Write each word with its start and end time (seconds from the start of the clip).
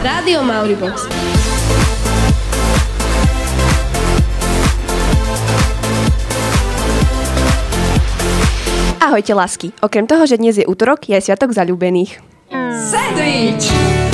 Rádio 0.00 0.40
Mauribox. 0.40 1.04
Ahojte 9.00 9.34
lásky. 9.34 9.72
Okrem 9.84 10.08
toho, 10.08 10.24
že 10.24 10.40
dnes 10.40 10.56
je 10.56 10.64
útorok, 10.64 11.04
je 11.04 11.20
aj 11.20 11.28
sviatok 11.28 11.52
zalúbených. 11.52 12.16
Sandwich! 12.72 14.09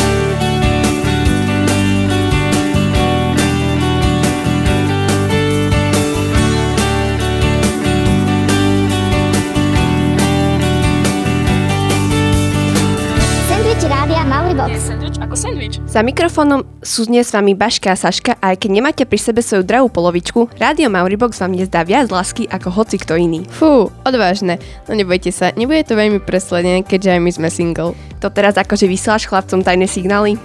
Sandwich 14.87 15.19
ako 15.19 15.35
sandwich. 15.35 15.83
Za 15.91 16.07
mikrofónom 16.07 16.63
sú 16.79 17.11
dnes 17.11 17.27
s 17.27 17.35
vami 17.35 17.59
Baška 17.59 17.91
a 17.91 17.99
Saška 17.99 18.39
a 18.39 18.55
aj 18.55 18.63
keď 18.63 18.71
nemáte 18.71 19.03
pri 19.03 19.19
sebe 19.19 19.43
svoju 19.43 19.67
dravú 19.67 19.91
polovičku, 19.91 20.47
Rádio 20.63 20.87
Mauribox 20.87 21.43
vám 21.43 21.59
dnes 21.59 21.67
dá 21.67 21.83
viac 21.83 22.07
lásky 22.07 22.47
ako 22.47 22.71
hoci 22.71 22.95
kto 22.95 23.19
iný. 23.19 23.43
Fú, 23.51 23.91
odvážne. 24.07 24.63
No 24.87 24.95
nebojte 24.95 25.35
sa, 25.35 25.51
nebude 25.59 25.83
to 25.83 25.99
veľmi 25.99 26.23
presledené, 26.23 26.87
keďže 26.87 27.19
aj 27.19 27.21
my 27.21 27.31
sme 27.35 27.49
single. 27.51 27.99
To 28.23 28.31
teraz 28.31 28.55
akože 28.55 28.87
vysielaš 28.87 29.27
chlapcom 29.27 29.67
tajné 29.67 29.91
signály? 29.91 30.39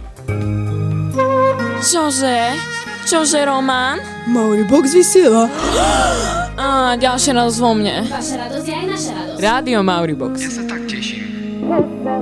Čože? 1.83 2.76
Čože, 3.07 3.47
Román? 3.47 4.03
Mauribox 4.27 4.91
vysiela. 4.91 5.47
Á, 6.59 6.99
ďalšia 6.99 7.39
radosť 7.39 7.59
vo 7.63 7.79
mne. 7.79 8.03
Vaša 8.11 8.35
radosť 8.35 8.67
je 8.67 8.75
aj 8.75 8.87
naša 8.91 9.13
radosť. 9.15 9.39
Rádio 9.39 9.79
Mauribox. 9.87 10.35
Let 11.67 11.87
me 12.03 12.17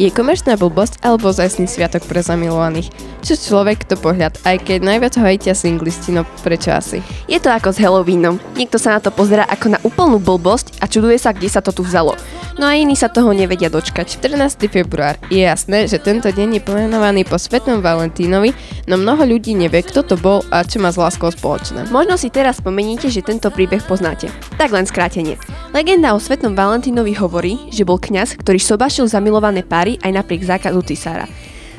Je 0.00 0.08
komerčná 0.08 0.56
blbosť 0.56 1.04
alebo 1.04 1.28
zajstný 1.28 1.68
sviatok 1.68 2.08
pre 2.08 2.24
zamilovaných? 2.24 2.88
Čo 3.20 3.36
človek, 3.36 3.84
to 3.84 4.00
pohľad, 4.00 4.40
aj 4.48 4.64
keď 4.64 4.80
najviac 4.80 5.12
ho 5.20 5.24
hejtia 5.28 5.52
singlisti, 5.52 6.16
no 6.16 6.24
prečo 6.40 6.72
asi? 6.72 7.04
Je 7.28 7.36
to 7.36 7.52
ako 7.52 7.68
s 7.68 7.76
Halloweenom. 7.76 8.40
Niekto 8.56 8.80
sa 8.80 8.96
na 8.96 9.00
to 9.04 9.12
pozera 9.12 9.44
ako 9.44 9.76
na 9.76 9.78
úplnú 9.84 10.16
blbosť 10.16 10.80
a 10.80 10.88
čuduje 10.88 11.20
sa, 11.20 11.36
kde 11.36 11.52
sa 11.52 11.60
to 11.60 11.68
tu 11.68 11.84
vzalo. 11.84 12.16
No 12.56 12.64
a 12.64 12.72
iní 12.72 12.96
sa 12.96 13.12
toho 13.12 13.36
nevedia 13.36 13.68
dočkať. 13.68 14.20
14. 14.24 14.72
február. 14.72 15.20
Je 15.28 15.44
jasné, 15.44 15.84
že 15.84 16.00
tento 16.00 16.32
deň 16.32 16.60
je 16.60 16.62
pomenovaný 16.64 17.28
po 17.28 17.36
Svetom 17.36 17.84
Valentínovi, 17.84 18.56
no 18.88 18.96
mnoho 18.96 19.28
ľudí 19.28 19.52
nevie, 19.52 19.84
kto 19.84 20.00
to 20.00 20.16
bol 20.16 20.40
a 20.48 20.64
čo 20.64 20.80
má 20.80 20.88
s 20.88 20.96
láskou 20.96 21.28
spoločné. 21.28 21.92
Možno 21.92 22.16
si 22.16 22.32
teraz 22.32 22.56
spomeníte, 22.64 23.12
že 23.12 23.20
tento 23.20 23.52
príbeh 23.52 23.84
poznáte. 23.84 24.32
Tak 24.56 24.72
len 24.72 24.88
skrátenie. 24.88 25.36
Legenda 25.76 26.16
o 26.16 26.20
Svetom 26.20 26.56
Valentínovi 26.56 27.12
hovorí, 27.20 27.68
že 27.68 27.84
bol 27.84 28.00
kňaz, 28.00 28.40
ktorý 28.40 28.56
sobašil 28.56 29.12
zamilované 29.12 29.60
páry 29.60 30.00
aj 30.00 30.24
napriek 30.24 30.48
zákazu 30.48 30.80
cisára. 30.88 31.28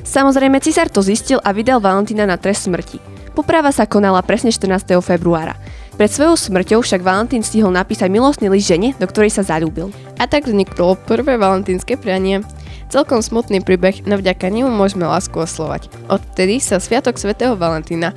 Samozrejme, 0.02 0.58
cisár 0.60 0.90
to 0.90 1.06
zistil 1.06 1.38
a 1.42 1.54
vydal 1.54 1.78
Valentína 1.78 2.26
na 2.26 2.38
trest 2.38 2.66
smrti. 2.66 2.98
Poprava 3.32 3.72
sa 3.72 3.88
konala 3.88 4.20
presne 4.26 4.52
14. 4.52 5.00
februára. 5.00 5.56
Pred 5.96 6.10
svojou 6.12 6.36
smrťou 6.36 6.80
však 6.84 7.06
Valentín 7.06 7.46
stihol 7.46 7.72
napísať 7.72 8.10
milostný 8.12 8.50
list 8.52 8.68
žene, 8.68 8.92
do 8.98 9.06
ktorej 9.08 9.32
sa 9.32 9.46
zalúbil. 9.46 9.94
A 10.20 10.28
tak 10.28 10.50
vzniklo 10.50 11.00
prvé 11.08 11.38
valentínske 11.40 11.96
prianie. 11.96 12.44
Celkom 12.92 13.24
smutný 13.24 13.64
príbeh, 13.64 14.04
no 14.04 14.20
vďaka 14.20 14.52
nemu 14.52 14.68
môžeme 14.68 15.08
lásku 15.08 15.32
oslovať. 15.32 15.88
Odtedy 16.12 16.60
sa 16.60 16.82
Sviatok 16.82 17.16
svätého 17.16 17.56
Valentína 17.56 18.12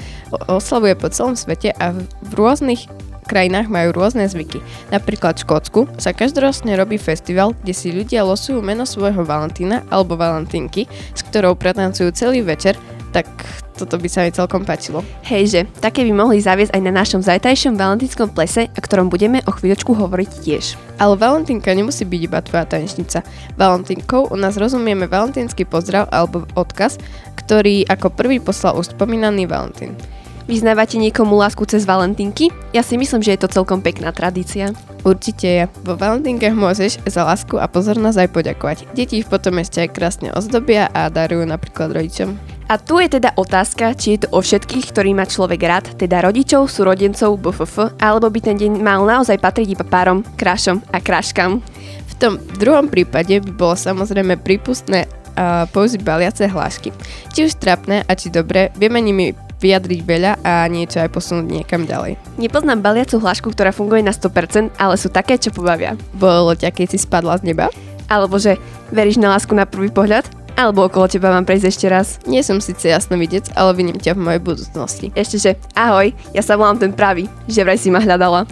oslavuje 0.50 0.98
po 0.98 1.06
celom 1.14 1.38
svete 1.38 1.70
a 1.78 1.94
v 1.94 2.32
rôznych 2.34 2.90
krajinách 3.26 3.72
majú 3.72 3.96
rôzne 3.96 4.28
zvyky. 4.28 4.60
Napríklad 4.92 5.40
v 5.40 5.44
Škótsku 5.48 5.80
sa 5.96 6.12
každoročne 6.12 6.76
robí 6.76 7.00
festival, 7.00 7.56
kde 7.64 7.74
si 7.74 7.90
ľudia 7.90 8.22
losujú 8.22 8.60
meno 8.60 8.84
svojho 8.84 9.24
Valentína 9.24 9.82
alebo 9.88 10.14
Valentínky, 10.14 10.86
s 11.12 11.20
ktorou 11.26 11.56
pretancujú 11.58 12.12
celý 12.12 12.44
večer, 12.44 12.76
tak 13.14 13.30
toto 13.74 13.98
by 13.98 14.06
sa 14.10 14.22
mi 14.26 14.30
celkom 14.30 14.62
páčilo. 14.62 15.02
Hejže, 15.26 15.66
také 15.78 16.06
by 16.06 16.14
mohli 16.14 16.38
zaviesť 16.42 16.74
aj 16.74 16.82
na 16.82 16.92
našom 16.94 17.22
zajtrajšom 17.22 17.74
valentínskom 17.74 18.30
plese, 18.30 18.70
o 18.70 18.80
ktorom 18.82 19.10
budeme 19.10 19.42
o 19.46 19.54
chvíľočku 19.54 19.94
hovoriť 19.94 20.30
tiež. 20.42 20.64
Ale 20.98 21.18
Valentínka 21.18 21.74
nemusí 21.74 22.06
byť 22.06 22.20
iba 22.22 22.38
tvoja 22.42 22.66
tanečnica. 22.66 23.26
Valentínkou 23.58 24.30
u 24.30 24.36
nás 24.38 24.54
rozumieme 24.54 25.10
valentínsky 25.10 25.66
pozdrav 25.66 26.06
alebo 26.14 26.46
odkaz, 26.54 27.02
ktorý 27.38 27.86
ako 27.90 28.14
prvý 28.14 28.38
poslal 28.38 28.78
už 28.78 28.94
spomínaný 28.94 29.50
Valentín. 29.50 29.98
Vyznávate 30.44 31.00
niekomu 31.00 31.40
lásku 31.40 31.64
cez 31.64 31.88
Valentínky? 31.88 32.52
Ja 32.76 32.84
si 32.84 33.00
myslím, 33.00 33.24
že 33.24 33.32
je 33.32 33.40
to 33.40 33.48
celkom 33.48 33.80
pekná 33.80 34.12
tradícia. 34.12 34.76
Určite 35.00 35.48
je. 35.48 35.64
Vo 35.88 35.96
Valentínkach 35.96 36.52
môžeš 36.52 37.00
za 37.08 37.24
lásku 37.24 37.56
a 37.56 37.64
pozornosť 37.64 38.28
aj 38.28 38.28
poďakovať. 38.28 38.78
Deti 38.92 39.24
ich 39.24 39.28
potom 39.28 39.56
ešte 39.56 39.88
aj 39.88 39.96
krásne 39.96 40.28
ozdobia 40.36 40.92
a 40.92 41.08
darujú 41.08 41.48
napríklad 41.48 41.96
rodičom. 41.96 42.36
A 42.68 42.76
tu 42.76 43.00
je 43.00 43.08
teda 43.08 43.32
otázka, 43.40 43.96
či 43.96 44.16
je 44.16 44.28
to 44.28 44.36
o 44.36 44.44
všetkých, 44.44 44.92
ktorí 44.92 45.16
má 45.16 45.24
človek 45.24 45.60
rád, 45.64 45.84
teda 45.96 46.20
rodičov, 46.20 46.68
súrodencov, 46.68 47.40
BFF, 47.40 47.96
alebo 47.96 48.28
by 48.28 48.40
ten 48.44 48.60
deň 48.60 48.84
mal 48.84 49.00
naozaj 49.04 49.40
patriť 49.40 49.80
iba 49.80 49.84
párom, 49.84 50.24
krášom 50.36 50.84
a 50.92 51.00
kráškam. 51.00 51.64
V 52.08 52.14
tom 52.20 52.36
druhom 52.60 52.92
prípade 52.92 53.40
by 53.40 53.52
bolo 53.52 53.76
samozrejme 53.76 54.40
prípustné 54.44 55.08
uh, 55.08 55.64
použiť 55.72 56.00
baliace 56.00 56.48
hlášky. 56.48 56.92
Či 57.32 57.48
už 57.48 57.60
trapné 57.60 58.04
a 58.04 58.12
či 58.16 58.32
dobré, 58.32 58.72
vieme 58.80 59.00
nimi 59.00 59.36
vyjadriť 59.60 60.00
veľa 60.02 60.32
a 60.42 60.66
niečo 60.70 61.02
aj 61.02 61.10
posunúť 61.12 61.46
niekam 61.46 61.86
ďalej. 61.86 62.18
Nepoznám 62.38 62.82
baliacu 62.82 63.20
hlášku, 63.20 63.52
ktorá 63.52 63.70
funguje 63.70 64.02
na 64.02 64.14
100%, 64.14 64.74
ale 64.76 64.94
sú 64.98 65.08
také, 65.08 65.38
čo 65.38 65.54
pobavia. 65.54 65.94
Bolo 66.16 66.54
ťa, 66.54 66.74
keď 66.74 66.86
si 66.94 66.98
spadla 67.02 67.38
z 67.40 67.52
neba? 67.52 67.70
Alebo 68.08 68.36
že 68.36 68.60
veríš 68.92 69.16
na 69.16 69.32
lásku 69.32 69.56
na 69.56 69.64
prvý 69.64 69.88
pohľad? 69.88 70.28
Alebo 70.54 70.86
okolo 70.86 71.10
teba 71.10 71.34
mám 71.34 71.42
prejsť 71.42 71.66
ešte 71.66 71.86
raz. 71.90 72.22
Nie 72.30 72.46
som 72.46 72.62
síce 72.62 72.86
jasnovidec, 72.86 73.50
ale 73.58 73.74
vidím 73.74 73.98
ťa 73.98 74.14
v 74.14 74.22
mojej 74.22 74.40
budúcnosti. 74.42 75.06
Ešte, 75.18 75.36
že 75.42 75.50
ahoj, 75.74 76.14
ja 76.30 76.42
sa 76.46 76.54
volám 76.54 76.78
ten 76.78 76.94
pravý, 76.94 77.26
že 77.50 77.66
vraj 77.66 77.74
si 77.74 77.90
ma 77.90 77.98
hľadala. 77.98 78.46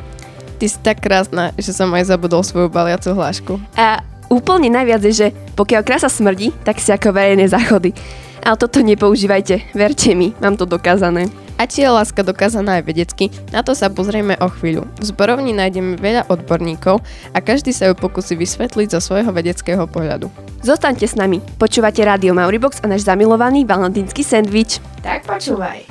Ty 0.58 0.66
si 0.66 0.78
tak 0.82 0.98
krásna, 0.98 1.54
že 1.54 1.70
som 1.70 1.94
aj 1.94 2.10
zabudol 2.10 2.42
svoju 2.42 2.66
baliacu 2.74 3.14
hlášku. 3.14 3.54
A 3.78 4.02
úplne 4.26 4.66
najviac 4.66 5.02
je, 5.06 5.14
že 5.14 5.28
pokiaľ 5.54 5.82
krása 5.86 6.10
smrdí, 6.10 6.50
tak 6.66 6.82
si 6.82 6.90
ako 6.90 7.14
verejné 7.14 7.46
záchody. 7.46 7.94
Ale 8.42 8.58
toto 8.58 8.82
nepoužívajte, 8.82 9.70
verte 9.70 10.18
mi, 10.18 10.34
mám 10.42 10.58
to 10.58 10.66
dokázané. 10.66 11.30
A 11.62 11.68
či 11.70 11.86
je 11.86 11.94
láska 11.94 12.26
dokázaná 12.26 12.82
aj 12.82 12.90
vedecky, 12.90 13.30
na 13.54 13.62
to 13.62 13.70
sa 13.70 13.86
pozrieme 13.86 14.34
o 14.42 14.50
chvíľu. 14.50 14.82
V 14.98 15.14
zborovni 15.14 15.54
nájdeme 15.54 15.94
veľa 15.94 16.26
odborníkov 16.26 16.98
a 17.30 17.38
každý 17.38 17.70
sa 17.70 17.86
ju 17.86 17.94
pokusí 17.94 18.34
vysvetliť 18.34 18.98
zo 18.98 18.98
svojho 18.98 19.30
vedeckého 19.30 19.86
pohľadu. 19.86 20.26
Zostaňte 20.66 21.06
s 21.06 21.14
nami, 21.14 21.38
počúvate 21.62 22.02
Rádio 22.02 22.34
Mauribox 22.34 22.82
a 22.82 22.90
náš 22.90 23.06
zamilovaný 23.06 23.62
valentínsky 23.62 24.26
sendvič. 24.26 24.82
Tak 25.06 25.22
počúvaj. 25.22 25.86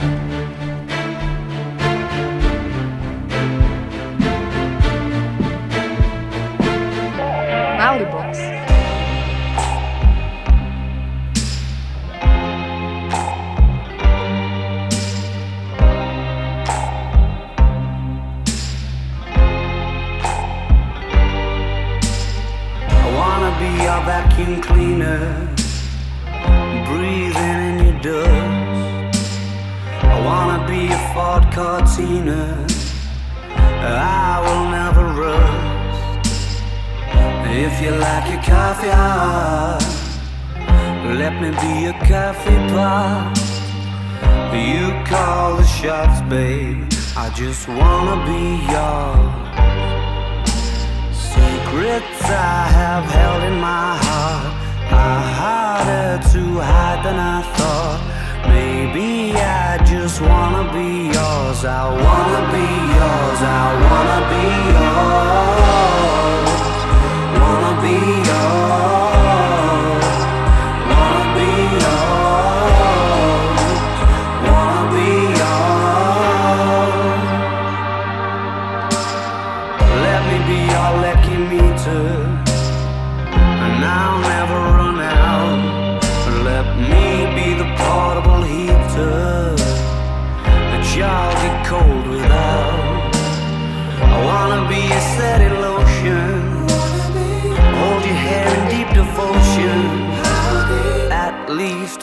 Just 60.12 60.22
wanna 60.24 60.64
be 60.74 61.06
yours. 61.06 61.64
I 61.64 61.88
wanna 61.88 62.44
be 62.52 62.68
yours. 62.98 63.42
I 63.42 63.82
wanna 63.82 63.91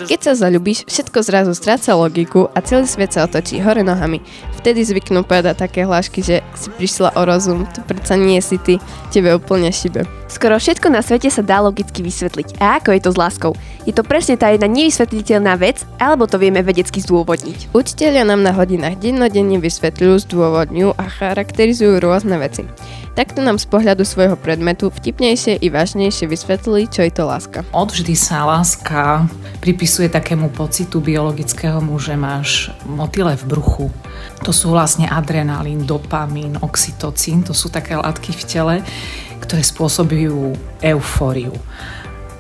Keď 0.09 0.25
sa 0.25 0.49
zalúbiš, 0.49 0.89
všetko 0.89 1.21
zrazu 1.21 1.53
stráca 1.53 1.93
logiku 1.93 2.49
a 2.57 2.65
celý 2.65 2.89
svet 2.89 3.13
sa 3.13 3.29
otočí 3.29 3.61
hore 3.61 3.85
nohami. 3.85 4.25
Vtedy 4.57 4.81
zvyknú 4.81 5.21
povedať 5.21 5.69
také 5.69 5.85
hlášky, 5.85 6.25
že 6.25 6.41
si 6.57 6.73
prišla 6.73 7.13
o 7.13 7.29
rozum, 7.29 7.69
to 7.77 7.85
predsa 7.85 8.17
nie 8.17 8.41
si 8.41 8.57
ty, 8.57 8.81
tebe 9.13 9.37
úplne 9.37 9.69
šibe. 9.69 10.09
Skoro 10.33 10.57
všetko 10.57 10.89
na 10.89 11.05
svete 11.05 11.29
sa 11.29 11.45
dá 11.45 11.61
logicky 11.61 12.01
vysvetliť. 12.01 12.57
A 12.57 12.81
ako 12.81 12.97
je 12.97 13.01
to 13.05 13.11
s 13.13 13.21
láskou? 13.21 13.53
Je 13.85 13.93
to 13.93 14.01
presne 14.01 14.41
tá 14.41 14.49
jedna 14.49 14.69
nevysvetliteľná 14.69 15.61
vec, 15.61 15.85
alebo 16.01 16.25
to 16.25 16.41
vieme 16.41 16.65
vedecky 16.65 17.05
zdôvodniť? 17.05 17.77
Učiteľia 17.77 18.25
nám 18.25 18.41
na 18.41 18.57
hodinách 18.57 18.97
dennodenne 18.97 19.61
vysvetľujú, 19.61 20.25
zdôvodňujú 20.25 20.97
a 20.97 21.05
charakterizujú 21.05 22.01
rôzne 22.01 22.41
veci. 22.41 22.65
Takto 23.19 23.43
nám 23.43 23.59
z 23.59 23.67
pohľadu 23.67 24.07
svojho 24.07 24.39
predmetu 24.39 24.95
vtipnejšie 24.95 25.59
i 25.59 25.67
vážnejšie 25.75 26.31
vysvetlili, 26.31 26.87
čo 26.87 27.03
je 27.03 27.11
to 27.11 27.27
láska. 27.27 27.67
Odvždy 27.75 28.15
sa 28.15 28.47
láska 28.47 29.27
pripisuje 29.59 29.98
takému 30.07 30.55
pocitu 30.55 31.03
biologického, 31.03 31.83
že 31.99 32.15
máš 32.15 32.71
motyle 32.87 33.35
v 33.35 33.45
bruchu. 33.51 33.87
To 34.47 34.55
sú 34.55 34.71
vlastne 34.71 35.11
adrenalín, 35.11 35.83
dopamín, 35.83 36.55
oxytocín, 36.63 37.43
to 37.43 37.51
sú 37.51 37.67
také 37.67 37.99
látky 37.99 38.31
v 38.31 38.45
tele, 38.47 38.75
ktoré 39.43 39.67
spôsobujú 39.67 40.55
eufóriu. 40.79 41.51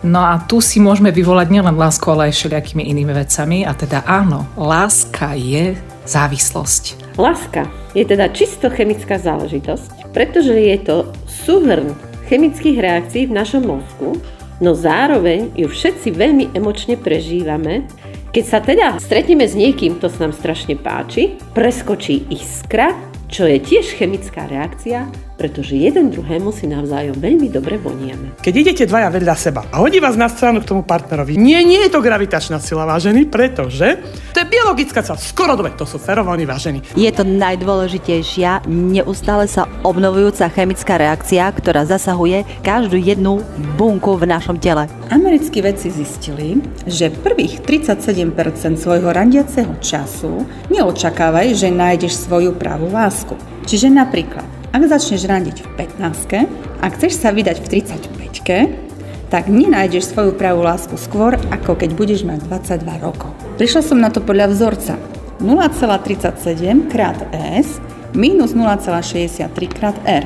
No 0.06 0.22
a 0.22 0.38
tu 0.46 0.62
si 0.62 0.78
môžeme 0.78 1.10
vyvolať 1.10 1.50
nielen 1.50 1.75
lásku, 1.75 2.06
ale 2.06 2.31
aj 2.31 2.38
všelijakými 2.38 2.87
inými 2.87 3.10
vecami. 3.19 3.66
A 3.66 3.75
teda 3.75 4.06
áno, 4.06 4.46
láska 4.55 5.34
je 5.34 5.75
závislosť. 6.06 7.19
Láska 7.19 7.66
je 7.99 8.06
teda 8.06 8.31
čisto 8.31 8.70
chemická 8.70 9.19
záležitosť, 9.19 10.14
pretože 10.14 10.55
je 10.55 10.77
to 10.86 10.96
súhrn 11.27 11.98
chemických 12.31 12.79
reakcií 12.79 13.27
v 13.27 13.36
našom 13.43 13.67
mozgu, 13.67 14.22
no 14.58 14.74
zároveň 14.74 15.55
ju 15.55 15.67
všetci 15.70 16.15
veľmi 16.15 16.44
emočne 16.55 16.98
prežívame. 16.98 17.86
Keď 18.34 18.44
sa 18.44 18.58
teda 18.60 19.00
stretneme 19.00 19.48
s 19.48 19.56
niekým, 19.56 19.96
to 19.98 20.12
sa 20.12 20.29
nám 20.29 20.36
strašne 20.36 20.77
páči, 20.77 21.41
preskočí 21.56 22.29
iskra, 22.29 22.93
čo 23.29 23.48
je 23.48 23.60
tiež 23.60 23.96
chemická 23.96 24.44
reakcia, 24.48 25.08
pretože 25.39 25.79
jeden 25.79 26.11
druhému 26.11 26.51
si 26.51 26.67
navzájom 26.67 27.15
veľmi 27.15 27.47
dobre 27.47 27.79
voniame. 27.79 28.35
Keď 28.43 28.55
idete 28.59 28.85
dvaja 28.91 29.15
vedľa 29.15 29.35
seba 29.39 29.63
a 29.71 29.79
hodí 29.79 30.03
vás 30.03 30.19
na 30.19 30.27
stranu 30.27 30.59
k 30.59 30.69
tomu 30.75 30.83
partnerovi, 30.83 31.39
nie, 31.39 31.63
nie 31.63 31.87
je 31.87 31.95
to 31.95 32.03
gravitačná 32.03 32.59
sila, 32.59 32.83
vážený, 32.83 33.31
pretože 33.31 34.03
to 34.35 34.43
je 34.43 34.51
biologická 34.51 35.07
sila, 35.07 35.15
skoro 35.15 35.55
dobe, 35.55 35.71
to 35.79 35.87
sú 35.87 36.03
feromóny, 36.03 36.43
vážený. 36.43 36.83
Je 36.99 37.11
to 37.15 37.23
najdôležitejšia, 37.23 38.67
neustále 38.67 39.47
sa 39.47 39.71
obnovujúca 39.87 40.51
chemická 40.51 40.99
reakcia, 40.99 41.47
ktorá 41.55 41.87
zasahuje 41.87 42.43
každú 42.67 42.99
jednu 42.99 43.47
bunku 43.79 44.19
v 44.19 44.27
našom 44.27 44.59
tele. 44.59 44.91
Americkí 45.15 45.63
vedci 45.63 45.95
zistili, 45.95 46.59
že 46.83 47.15
prvých 47.15 47.63
37% 47.63 48.75
svojho 48.75 49.15
randiaceho 49.15 49.79
času 49.79 50.43
neočakávaj, 50.75 51.55
že 51.55 51.71
nájdeš 51.71 52.27
svoju 52.27 52.59
pravú 52.59 52.91
lásku. 52.91 53.39
Čiže 53.69 53.93
napríklad, 53.93 54.47
ak 54.72 54.82
začneš 54.84 55.25
randiť 55.25 55.56
v 55.65 55.69
15 55.81 56.82
a 56.82 56.87
chceš 56.93 57.13
sa 57.17 57.32
vydať 57.32 57.56
v 57.65 57.67
35 57.81 58.89
tak 59.29 59.53
nenájdeš 59.53 60.08
svoju 60.08 60.32
pravú 60.32 60.65
lásku 60.65 60.96
skôr, 60.96 61.37
ako 61.53 61.77
keď 61.77 61.93
budeš 61.93 62.25
mať 62.25 62.48
22 62.48 63.05
rokov. 63.05 63.31
Prišla 63.60 63.82
som 63.84 64.01
na 64.01 64.08
to 64.08 64.25
podľa 64.25 64.48
vzorca 64.53 64.96
0,37 65.44 66.89
krát 66.89 67.19
S 67.37 67.77
minus 68.17 68.56
0,63 68.56 69.53
krát 69.69 69.96
R, 70.08 70.25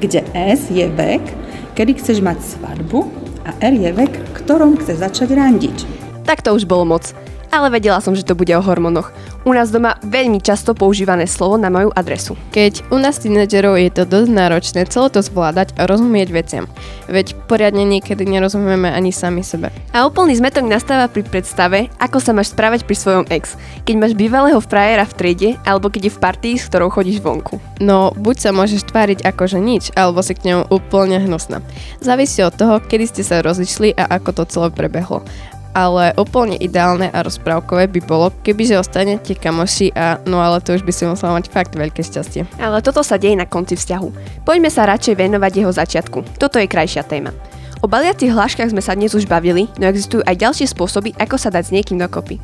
kde 0.00 0.24
S 0.32 0.72
je 0.72 0.88
vek, 0.88 1.20
kedy 1.76 2.00
chceš 2.00 2.24
mať 2.24 2.40
svadbu 2.40 3.12
a 3.44 3.52
R 3.60 3.74
je 3.76 3.90
vek, 3.92 4.12
ktorom 4.40 4.80
chceš 4.80 5.04
začať 5.04 5.36
randiť. 5.36 5.76
Tak 6.24 6.40
to 6.40 6.56
už 6.56 6.64
bolo 6.64 6.88
moc. 6.88 7.12
Ale 7.50 7.66
vedela 7.68 7.98
som, 7.98 8.14
že 8.14 8.22
to 8.22 8.38
bude 8.38 8.54
o 8.54 8.62
hormónoch. 8.62 9.10
U 9.48 9.56
nás 9.56 9.72
doma 9.72 9.96
veľmi 10.04 10.36
často 10.44 10.76
používané 10.76 11.24
slovo 11.24 11.56
na 11.56 11.72
moju 11.72 11.88
adresu. 11.96 12.36
Keď 12.52 12.92
u 12.92 13.00
nás 13.00 13.16
tínedžerov 13.24 13.80
je 13.80 13.88
to 13.88 14.04
dosť 14.04 14.28
náročné 14.28 14.80
celé 14.84 15.08
to 15.08 15.24
zvládať 15.24 15.72
a 15.80 15.88
rozumieť 15.88 16.28
veciam. 16.28 16.64
Veď 17.08 17.32
poriadne 17.48 17.88
niekedy 17.88 18.28
nerozumieme 18.28 18.92
ani 18.92 19.16
sami 19.16 19.40
sebe. 19.40 19.72
A 19.96 20.04
úplný 20.04 20.36
zmetok 20.36 20.68
nastáva 20.68 21.08
pri 21.08 21.24
predstave, 21.24 21.88
ako 21.96 22.20
sa 22.20 22.36
máš 22.36 22.52
správať 22.52 22.84
pri 22.84 22.96
svojom 23.00 23.24
ex. 23.32 23.56
Keď 23.88 23.94
máš 23.96 24.12
bývalého 24.12 24.60
frajera 24.60 25.08
v 25.08 25.16
triede, 25.16 25.50
alebo 25.64 25.88
keď 25.88 26.12
je 26.12 26.14
v 26.14 26.20
partii, 26.20 26.54
s 26.60 26.68
ktorou 26.68 26.92
chodíš 26.92 27.24
vonku. 27.24 27.56
No, 27.80 28.12
buď 28.12 28.36
sa 28.44 28.50
môžeš 28.52 28.92
tváriť 28.92 29.24
ako 29.24 29.56
že 29.56 29.58
nič, 29.58 29.88
alebo 29.96 30.20
si 30.20 30.36
k 30.36 30.52
ňom 30.52 30.68
úplne 30.68 31.16
hnusná. 31.16 31.64
Závisí 32.04 32.44
od 32.44 32.52
toho, 32.52 32.76
kedy 32.76 33.08
ste 33.08 33.22
sa 33.24 33.40
rozišli 33.40 33.96
a 33.96 34.20
ako 34.20 34.36
to 34.36 34.42
celé 34.52 34.68
prebehlo 34.68 35.24
ale 35.74 36.12
úplne 36.18 36.58
ideálne 36.58 37.10
a 37.10 37.22
rozprávkové 37.22 37.86
by 37.86 38.00
bolo, 38.02 38.34
kebyže 38.42 38.80
ostanete 38.80 39.38
kamoši 39.38 39.94
a 39.94 40.18
no 40.26 40.42
ale 40.42 40.58
to 40.58 40.74
už 40.74 40.82
by 40.82 40.92
si 40.92 41.06
musela 41.06 41.38
mať 41.38 41.50
fakt 41.50 41.78
veľké 41.78 42.02
šťastie. 42.02 42.46
Ale 42.58 42.82
toto 42.82 43.06
sa 43.06 43.20
deje 43.20 43.38
na 43.38 43.46
konci 43.46 43.78
vzťahu. 43.78 44.42
Poďme 44.42 44.70
sa 44.72 44.88
radšej 44.90 45.14
venovať 45.14 45.52
jeho 45.62 45.72
začiatku. 45.72 46.38
Toto 46.38 46.58
je 46.58 46.66
krajšia 46.66 47.06
téma. 47.06 47.30
O 47.80 47.88
baliacich 47.88 48.28
hláškach 48.28 48.76
sme 48.76 48.84
sa 48.84 48.92
dnes 48.92 49.16
už 49.16 49.24
bavili, 49.24 49.64
no 49.80 49.88
existujú 49.88 50.20
aj 50.28 50.36
ďalšie 50.36 50.68
spôsoby, 50.68 51.16
ako 51.16 51.40
sa 51.40 51.48
dať 51.48 51.72
s 51.72 51.72
niekým 51.72 51.96
dokopy. 51.96 52.36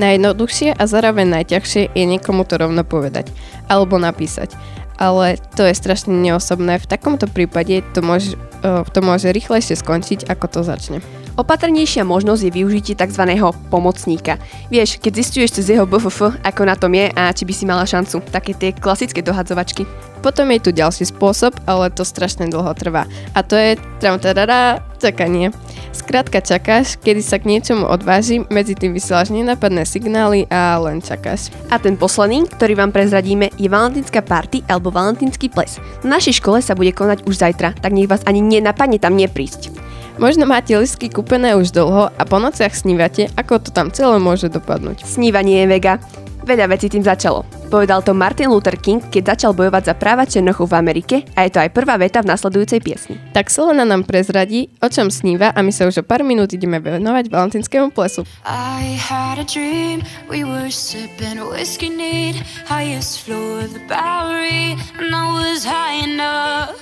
Najjednoduchšie 0.00 0.72
a 0.72 0.82
zároveň 0.88 1.28
najťažšie 1.36 1.92
je 1.92 2.04
niekomu 2.08 2.48
to 2.48 2.56
rovno 2.56 2.80
povedať 2.80 3.28
alebo 3.68 4.00
napísať. 4.00 4.56
Ale 5.00 5.36
to 5.56 5.64
je 5.64 5.76
strašne 5.76 6.12
neosobné. 6.12 6.80
V 6.80 6.88
takomto 6.88 7.24
prípade 7.28 7.80
to 7.92 8.00
môže, 8.04 8.36
to 8.64 9.00
môže 9.00 9.28
rýchlejšie 9.32 9.76
skončiť, 9.76 10.28
ako 10.28 10.46
to 10.48 10.60
začne. 10.60 11.00
Opatrnejšia 11.40 12.04
možnosť 12.04 12.42
je 12.44 12.52
využitie 12.52 12.92
tzv. 12.92 13.24
pomocníka. 13.72 14.36
Vieš, 14.68 15.00
keď 15.00 15.24
zistuješ 15.24 15.56
cez 15.56 15.72
jeho 15.72 15.88
BFF, 15.88 16.36
ako 16.44 16.62
na 16.68 16.76
tom 16.76 16.92
je 16.92 17.08
a 17.08 17.32
či 17.32 17.48
by 17.48 17.52
si 17.56 17.64
mala 17.64 17.88
šancu. 17.88 18.20
Také 18.28 18.52
tie 18.52 18.76
klasické 18.76 19.24
dohadzovačky. 19.24 19.88
Potom 20.20 20.52
je 20.52 20.60
tu 20.60 20.70
ďalší 20.76 21.08
spôsob, 21.08 21.56
ale 21.64 21.88
to 21.88 22.04
strašne 22.04 22.52
dlho 22.52 22.76
trvá. 22.76 23.08
A 23.32 23.40
to 23.40 23.56
je 23.56 23.80
tramtarara, 24.04 24.84
čakanie. 25.00 25.48
Skrátka 25.96 26.44
čakáš, 26.44 27.00
kedy 27.00 27.24
sa 27.24 27.40
k 27.40 27.48
niečomu 27.56 27.88
odváži, 27.88 28.44
medzi 28.52 28.76
tým 28.76 28.92
vysielaš 28.92 29.32
nenápadné 29.32 29.88
signály 29.88 30.44
a 30.52 30.76
len 30.76 31.00
čakáš. 31.00 31.48
A 31.72 31.80
ten 31.80 31.96
posledný, 31.96 32.52
ktorý 32.52 32.76
vám 32.76 32.92
prezradíme, 32.92 33.48
je 33.56 33.72
valentínska 33.72 34.20
party 34.20 34.60
alebo 34.68 34.92
valentínsky 34.92 35.48
ples. 35.48 35.80
Na 36.04 36.20
našej 36.20 36.36
škole 36.36 36.60
sa 36.60 36.76
bude 36.76 36.92
konať 36.92 37.24
už 37.24 37.40
zajtra, 37.40 37.80
tak 37.80 37.96
nech 37.96 38.12
vás 38.12 38.20
ani 38.28 38.44
nenapadne 38.44 39.00
tam 39.00 39.16
neprísť. 39.16 39.89
Možno 40.20 40.44
máte 40.44 40.76
listky 40.76 41.08
kúpené 41.08 41.56
už 41.56 41.72
dlho 41.72 42.12
a 42.12 42.22
po 42.28 42.36
nociach 42.36 42.76
snívate, 42.76 43.32
ako 43.40 43.56
to 43.56 43.72
tam 43.72 43.88
celé 43.88 44.20
môže 44.20 44.52
dopadnúť. 44.52 45.00
Snívanie 45.08 45.64
je 45.64 45.72
vega. 45.72 45.96
Veľa 46.44 46.68
vecí 46.76 46.92
tým 46.92 47.00
začalo. 47.00 47.48
Povedal 47.72 48.04
to 48.04 48.12
Martin 48.12 48.52
Luther 48.52 48.76
King, 48.76 49.00
keď 49.00 49.32
začal 49.32 49.56
bojovať 49.56 49.88
za 49.88 49.94
práva 49.96 50.28
Černochov 50.28 50.68
v 50.68 50.76
Amerike 50.76 51.16
a 51.32 51.48
je 51.48 51.56
to 51.56 51.64
aj 51.64 51.72
prvá 51.72 51.96
veta 51.96 52.20
v 52.20 52.36
nasledujúcej 52.36 52.84
piesni. 52.84 53.16
Tak 53.32 53.48
Selena 53.48 53.88
nám 53.88 54.04
prezradí, 54.04 54.68
o 54.84 54.92
čom 54.92 55.08
sníva 55.08 55.56
a 55.56 55.64
my 55.64 55.72
sa 55.72 55.88
už 55.88 56.00
o 56.00 56.04
pár 56.04 56.20
minút 56.20 56.52
ideme 56.52 56.84
venovať 56.84 57.32
valentínskému 57.32 57.88
plesu. 57.88 58.28
I 58.44 59.00
had 59.00 59.40
a 59.40 59.46
dream, 59.48 60.04
we 60.28 60.44
were 60.44 60.68
sipping 60.68 61.40
whiskey 61.48 61.88
neat, 61.88 62.36
highest 62.68 63.24
floor 63.24 63.64
of 63.64 63.72
the 63.72 63.80
Bowery, 63.88 64.76
and 65.00 65.16
I 65.16 65.24
was 65.32 65.64
high 65.64 66.04
enough. 66.04 66.76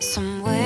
Somewhere 0.00 0.65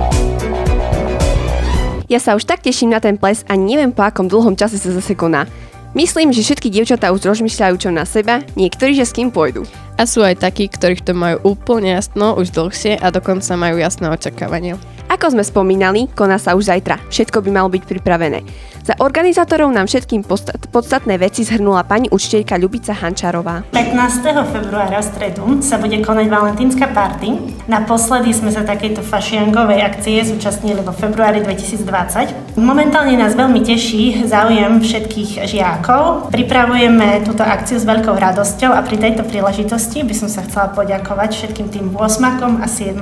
Ja 2.11 2.19
sa 2.19 2.35
už 2.35 2.43
tak 2.43 2.59
teším 2.59 2.91
na 2.91 2.99
ten 2.99 3.15
ples 3.15 3.47
a 3.47 3.55
neviem 3.55 3.95
po 3.95 4.03
akom 4.03 4.27
dlhom 4.27 4.59
čase 4.59 4.75
sa 4.75 4.91
zase 4.91 5.15
koná. 5.15 5.47
Myslím, 5.95 6.35
že 6.35 6.43
všetky 6.43 6.67
dievčatá 6.67 7.07
už 7.15 7.23
rozmýšľajú 7.23 7.75
čo 7.79 7.87
na 7.87 8.03
seba, 8.03 8.43
niektorí, 8.59 8.91
že 8.91 9.07
s 9.07 9.15
kým 9.15 9.31
pôjdu. 9.31 9.63
A 10.01 10.09
sú 10.09 10.25
aj 10.25 10.41
takí, 10.41 10.65
ktorých 10.65 11.05
to 11.05 11.13
majú 11.13 11.53
úplne 11.53 11.93
jasno 11.93 12.33
už 12.33 12.57
dlhšie 12.57 12.97
a 12.97 13.13
dokonca 13.13 13.53
majú 13.53 13.77
jasné 13.77 14.09
očakávania. 14.09 14.81
Ako 15.11 15.35
sme 15.35 15.43
spomínali, 15.43 16.07
koná 16.07 16.39
sa 16.39 16.55
už 16.55 16.71
zajtra. 16.71 16.97
Všetko 17.11 17.43
by 17.43 17.49
malo 17.51 17.67
byť 17.67 17.83
pripravené. 17.83 18.41
Za 18.81 18.95
organizátorov 18.97 19.67
nám 19.69 19.91
všetkým 19.91 20.23
podstat- 20.23 20.71
podstatné 20.71 21.19
veci 21.19 21.43
zhrnula 21.43 21.83
pani 21.83 22.07
učiteľka 22.07 22.55
Ľubica 22.55 22.95
Hančarová. 22.95 23.67
15. 23.75 24.47
februára 24.47 25.03
v 25.03 25.05
stredu 25.11 25.43
sa 25.59 25.77
bude 25.83 25.99
konať 25.99 26.25
valentínska 26.31 26.89
party. 26.95 27.59
Naposledy 27.67 28.31
sme 28.31 28.55
sa 28.55 28.63
takejto 28.63 29.03
fašiangovej 29.03 29.83
akcie 29.83 30.23
zúčastnili 30.23 30.79
vo 30.79 30.95
februári 30.95 31.43
2020. 31.43 32.55
Momentálne 32.55 33.19
nás 33.19 33.35
veľmi 33.35 33.59
teší 33.67 34.23
záujem 34.31 34.79
všetkých 34.79 35.43
žiakov. 35.43 36.31
Pripravujeme 36.31 37.19
túto 37.27 37.43
akciu 37.43 37.77
s 37.77 37.85
veľkou 37.85 38.15
radosťou 38.15 38.71
a 38.71 38.79
pri 38.79 38.95
tejto 38.95 39.27
príležitosti 39.27 39.90
by 39.99 40.15
som 40.15 40.31
sa 40.31 40.47
chcela 40.47 40.71
poďakovať 40.71 41.29
všetkým 41.35 41.67
tým 41.67 41.91
8 41.91 42.63
a 42.63 42.67
7 42.71 42.95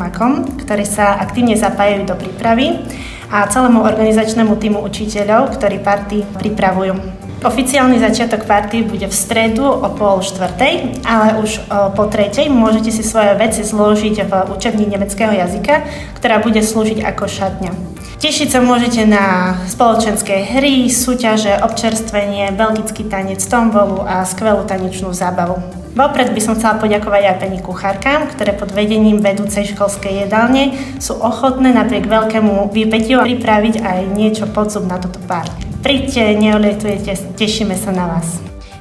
ktorí 0.66 0.84
sa 0.90 1.22
aktívne 1.22 1.54
zapájajú 1.54 2.10
do 2.10 2.18
prípravy 2.18 2.82
a 3.30 3.46
celému 3.46 3.86
organizačnému 3.86 4.58
týmu 4.58 4.82
učiteľov, 4.82 5.54
ktorí 5.54 5.78
party 5.86 6.26
pripravujú. 6.42 6.98
Oficiálny 7.40 8.04
začiatok 8.04 8.44
party 8.44 8.84
bude 8.84 9.08
v 9.08 9.16
stredu 9.16 9.64
o 9.64 9.88
pol 9.96 10.20
štvrtej, 10.20 11.06
ale 11.08 11.40
už 11.40 11.72
po 11.96 12.10
tretej 12.10 12.52
môžete 12.52 12.92
si 12.92 13.06
svoje 13.06 13.32
veci 13.38 13.64
zložiť 13.64 14.28
v 14.28 14.34
učebni 14.52 14.90
nemeckého 14.90 15.32
jazyka, 15.32 15.86
ktorá 16.20 16.44
bude 16.44 16.60
slúžiť 16.60 17.00
ako 17.06 17.32
šatňa. 17.32 17.72
Tešiť 18.20 18.52
sa 18.52 18.60
môžete 18.60 19.08
na 19.08 19.56
spoločenské 19.72 20.52
hry, 20.52 20.92
súťaže, 20.92 21.56
občerstvenie, 21.64 22.52
belgický 22.52 23.08
tanec, 23.08 23.40
tombolu 23.48 24.04
a 24.04 24.28
skvelú 24.28 24.68
tanečnú 24.68 25.16
zábavu. 25.16 25.79
Vopred 25.98 26.30
by 26.38 26.42
som 26.42 26.54
chcela 26.54 26.78
poďakovať 26.78 27.24
aj 27.26 27.38
pani 27.42 27.60
kuchárkám, 27.66 28.30
ktoré 28.30 28.54
pod 28.54 28.70
vedením 28.70 29.18
vedúcej 29.18 29.66
školskej 29.74 30.30
jedálne 30.30 30.78
sú 31.02 31.18
ochotné 31.18 31.74
napriek 31.74 32.06
veľkému 32.06 32.70
výpetiu 32.70 33.26
pripraviť 33.26 33.82
aj 33.82 34.00
niečo 34.14 34.46
podzub 34.54 34.86
na 34.86 35.02
toto 35.02 35.18
pár. 35.26 35.50
Príďte, 35.82 36.38
neolietujete, 36.38 37.34
tešíme 37.34 37.74
sa 37.74 37.90
na 37.90 38.06
vás. 38.06 38.38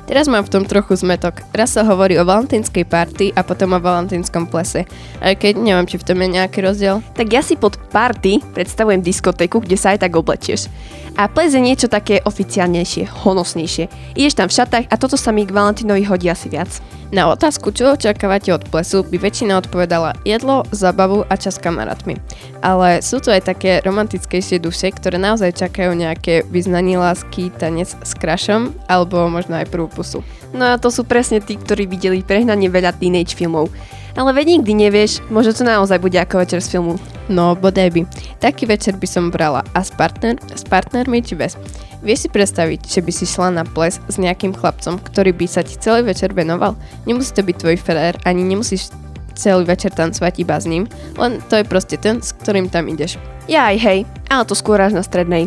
Teraz 0.08 0.24
mám 0.24 0.40
v 0.40 0.48
tom 0.48 0.64
trochu 0.64 0.96
zmetok. 0.96 1.44
Raz 1.52 1.76
sa 1.76 1.84
hovorí 1.84 2.16
o 2.16 2.24
valentínskej 2.24 2.88
party 2.88 3.36
a 3.36 3.44
potom 3.44 3.76
o 3.76 3.80
valentínskom 3.80 4.48
plese. 4.48 4.88
Aj 5.20 5.36
keď 5.36 5.60
neviem, 5.60 5.84
či 5.84 6.00
v 6.00 6.06
tom 6.08 6.16
je 6.24 6.32
nejaký 6.32 6.64
rozdiel. 6.64 7.04
Tak 7.12 7.28
ja 7.28 7.44
si 7.44 7.60
pod 7.60 7.76
party 7.92 8.40
predstavujem 8.56 9.04
diskotéku, 9.04 9.60
kde 9.60 9.76
sa 9.76 9.92
aj 9.92 10.08
tak 10.08 10.16
oblečieš. 10.16 10.72
A 11.18 11.26
ples 11.26 11.50
je 11.50 11.58
niečo 11.58 11.90
také 11.90 12.22
oficiálnejšie, 12.22 13.26
honosnejšie. 13.26 14.14
Ideš 14.14 14.38
tam 14.38 14.46
v 14.46 14.54
šatách 14.54 14.86
a 14.86 14.94
toto 14.94 15.18
sa 15.18 15.34
mi 15.34 15.42
k 15.42 15.50
Valentínovi 15.50 16.06
hodí 16.06 16.30
asi 16.30 16.46
viac. 16.46 16.70
Na 17.10 17.26
otázku, 17.26 17.74
čo 17.74 17.98
očakávate 17.98 18.54
od 18.54 18.62
plesu, 18.70 19.02
by 19.02 19.18
väčšina 19.18 19.58
odpovedala 19.58 20.14
jedlo, 20.22 20.62
zabavu 20.70 21.26
a 21.26 21.34
čas 21.34 21.58
s 21.58 21.62
kamarátmi. 21.64 22.22
Ale 22.62 23.02
sú 23.02 23.18
tu 23.18 23.34
aj 23.34 23.50
také 23.50 23.82
romantickejšie 23.82 24.62
duše, 24.62 24.94
ktoré 24.94 25.18
naozaj 25.18 25.58
čakajú 25.58 25.90
nejaké 25.98 26.46
vyznanie 26.46 26.94
lásky, 27.00 27.50
tanec 27.50 27.90
s 27.98 28.12
krašom 28.14 28.70
alebo 28.86 29.26
možno 29.26 29.58
aj 29.58 29.66
prvú 29.74 29.90
pusu. 29.90 30.22
No 30.54 30.70
a 30.70 30.78
to 30.78 30.94
sú 30.94 31.02
presne 31.02 31.42
tí, 31.42 31.58
ktorí 31.58 31.90
videli 31.90 32.22
prehnanie 32.22 32.70
veľa 32.70 32.94
teenage 32.94 33.34
filmov. 33.34 33.74
Ale 34.18 34.34
veď 34.34 34.58
nikdy 34.58 34.72
nevieš, 34.74 35.22
možno 35.30 35.54
to 35.54 35.62
naozaj 35.62 36.02
bude 36.02 36.18
ako 36.18 36.42
večer 36.42 36.58
z 36.58 36.74
filmu. 36.74 36.98
No, 37.30 37.54
bodaj 37.54 37.94
by. 37.94 38.02
Taký 38.42 38.66
večer 38.66 38.98
by 38.98 39.06
som 39.06 39.30
brala 39.30 39.62
a 39.70 39.80
s, 39.86 39.94
partner, 39.94 40.34
s 40.50 40.66
partnermi 40.66 41.22
či 41.22 41.38
bez. 41.38 41.54
Vieš 42.02 42.26
si 42.26 42.28
predstaviť, 42.34 42.82
že 42.82 42.98
by 42.98 43.12
si 43.14 43.30
šla 43.30 43.54
na 43.54 43.62
ples 43.62 44.02
s 44.10 44.16
nejakým 44.18 44.58
chlapcom, 44.58 44.98
ktorý 44.98 45.30
by 45.38 45.46
sa 45.46 45.62
ti 45.62 45.78
celý 45.78 46.02
večer 46.02 46.34
venoval? 46.34 46.74
Nemusí 47.06 47.30
to 47.30 47.46
byť 47.46 47.56
tvoj 47.62 47.76
frér, 47.78 48.18
ani 48.26 48.42
nemusíš 48.42 48.90
celý 49.38 49.62
večer 49.62 49.94
tancovať 49.94 50.42
iba 50.42 50.58
s 50.58 50.66
ním, 50.66 50.90
len 51.14 51.38
to 51.46 51.62
je 51.62 51.64
proste 51.66 51.94
ten, 51.94 52.18
s 52.18 52.34
ktorým 52.34 52.66
tam 52.66 52.90
ideš. 52.90 53.22
Ja 53.46 53.70
aj 53.70 53.76
hej, 53.78 53.98
ale 54.26 54.42
to 54.42 54.58
skôr 54.58 54.82
až 54.82 54.98
na 54.98 55.06
strednej. 55.06 55.46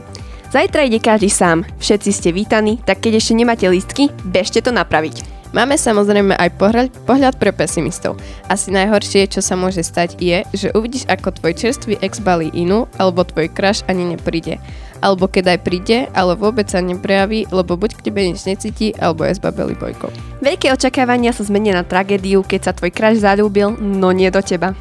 Zajtra 0.52 0.88
ide 0.88 1.00
každý 1.00 1.28
sám, 1.28 1.68
všetci 1.80 2.12
ste 2.12 2.30
vítaní, 2.32 2.80
tak 2.84 3.04
keď 3.04 3.20
ešte 3.20 3.36
nemáte 3.36 3.68
lístky, 3.68 4.12
bežte 4.24 4.64
to 4.64 4.72
napraviť. 4.72 5.41
Máme 5.52 5.76
samozrejme 5.76 6.32
aj 6.40 6.56
pohľad, 7.04 7.36
pre 7.36 7.52
pesimistov. 7.52 8.16
Asi 8.48 8.72
najhoršie, 8.72 9.28
čo 9.28 9.44
sa 9.44 9.60
môže 9.60 9.84
stať, 9.84 10.16
je, 10.16 10.48
že 10.56 10.72
uvidíš, 10.72 11.04
ako 11.12 11.36
tvoj 11.36 11.54
čerstvý 11.60 12.00
ex 12.00 12.24
balí 12.24 12.48
inú, 12.56 12.88
alebo 12.96 13.28
tvoj 13.28 13.52
crush 13.52 13.84
ani 13.92 14.16
nepríde. 14.16 14.64
Alebo 15.04 15.28
keď 15.28 15.58
aj 15.58 15.60
príde, 15.68 15.98
ale 16.16 16.40
vôbec 16.40 16.72
sa 16.72 16.80
neprejaví, 16.80 17.52
lebo 17.52 17.76
buď 17.76 18.00
k 18.00 18.04
tebe 18.08 18.24
nič 18.24 18.48
necíti, 18.48 18.96
alebo 18.96 19.28
je 19.28 19.36
zbabelý 19.36 19.76
bojko. 19.76 20.08
Veľké 20.40 20.72
očakávania 20.72 21.36
sa 21.36 21.44
zmenia 21.44 21.76
na 21.76 21.84
tragédiu, 21.84 22.48
keď 22.48 22.72
sa 22.72 22.76
tvoj 22.78 22.96
crush 22.96 23.20
zalúbil, 23.20 23.76
no 23.76 24.16
nie 24.16 24.32
do 24.32 24.40
teba. 24.40 24.72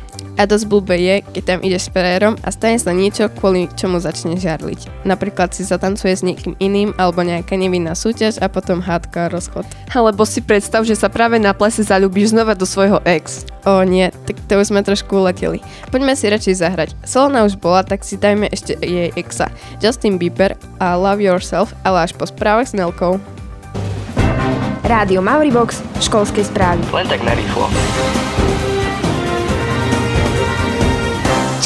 A 0.40 0.48
dosť 0.48 0.72
blbé 0.72 0.96
je, 0.96 1.16
keď 1.36 1.42
tam 1.44 1.60
ideš 1.60 1.84
s 1.84 1.92
frajerom 1.92 2.32
a 2.40 2.48
stane 2.48 2.80
sa 2.80 2.96
niečo, 2.96 3.28
kvôli 3.28 3.68
čomu 3.76 4.00
začne 4.00 4.40
žarliť. 4.40 5.04
Napríklad 5.04 5.52
si 5.52 5.68
zatancuje 5.68 6.16
s 6.16 6.24
niekým 6.24 6.56
iným 6.56 6.96
alebo 6.96 7.20
nejaká 7.20 7.60
nevinná 7.60 7.92
súťaž 7.92 8.40
a 8.40 8.48
potom 8.48 8.80
hádka 8.80 9.28
a 9.28 9.32
rozchod. 9.36 9.68
Alebo 9.92 10.24
si 10.24 10.40
predstav, 10.40 10.88
že 10.88 10.96
sa 10.96 11.12
práve 11.12 11.36
na 11.36 11.52
plese 11.52 11.84
zalúbiš 11.84 12.32
znova 12.32 12.56
do 12.56 12.64
svojho 12.64 13.04
ex. 13.04 13.44
O 13.68 13.84
nie, 13.84 14.08
tak 14.24 14.40
to 14.48 14.56
už 14.56 14.72
sme 14.72 14.80
trošku 14.80 15.12
uleteli. 15.12 15.60
Poďme 15.92 16.16
si 16.16 16.32
radšej 16.32 16.56
zahrať. 16.56 16.96
Solona 17.04 17.44
už 17.44 17.60
bola, 17.60 17.84
tak 17.84 18.00
si 18.00 18.16
dajme 18.16 18.48
ešte 18.48 18.80
jej 18.80 19.12
exa. 19.20 19.52
Justin 19.84 20.16
Bieber 20.16 20.56
a 20.80 20.96
Love 20.96 21.20
Yourself, 21.20 21.76
ale 21.84 22.08
až 22.08 22.16
po 22.16 22.24
správach 22.24 22.64
s 22.64 22.72
Nelkou. 22.72 23.20
Rádio 24.88 25.20
Mauribox, 25.20 25.84
školskej 26.00 26.48
správy. 26.48 26.80
Len 26.96 27.04
tak 27.04 27.20
narýchlo. 27.28 27.68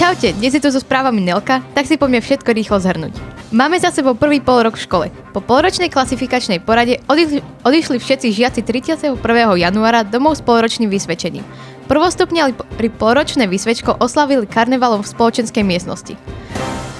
Čaute, 0.04 0.36
dnes 0.36 0.52
je 0.52 0.60
tu 0.60 0.68
so 0.68 0.84
správami 0.84 1.24
Nelka, 1.24 1.64
tak 1.72 1.88
si 1.88 1.96
poďme 1.96 2.20
všetko 2.20 2.52
rýchlo 2.52 2.76
zhrnúť. 2.76 3.16
Máme 3.56 3.80
za 3.80 3.88
sebou 3.88 4.12
prvý 4.12 4.36
pol 4.36 4.60
rok 4.60 4.76
v 4.76 4.84
škole. 4.84 5.06
Po 5.32 5.40
polročnej 5.40 5.88
klasifikačnej 5.88 6.60
porade 6.60 7.00
odišli, 7.08 7.40
odišli 7.64 7.96
všetci 7.96 8.36
žiaci 8.36 8.60
31. 8.60 9.16
januára 9.56 10.04
domov 10.04 10.36
s 10.36 10.44
polročným 10.44 10.92
vysvedčením. 10.92 11.40
Prvostupne 11.88 12.52
pri 12.52 12.92
polročné 12.92 13.48
vysvedčko 13.48 13.96
oslavili 13.96 14.44
karnevalom 14.44 15.00
v 15.00 15.08
spoločenskej 15.08 15.64
miestnosti. 15.64 16.20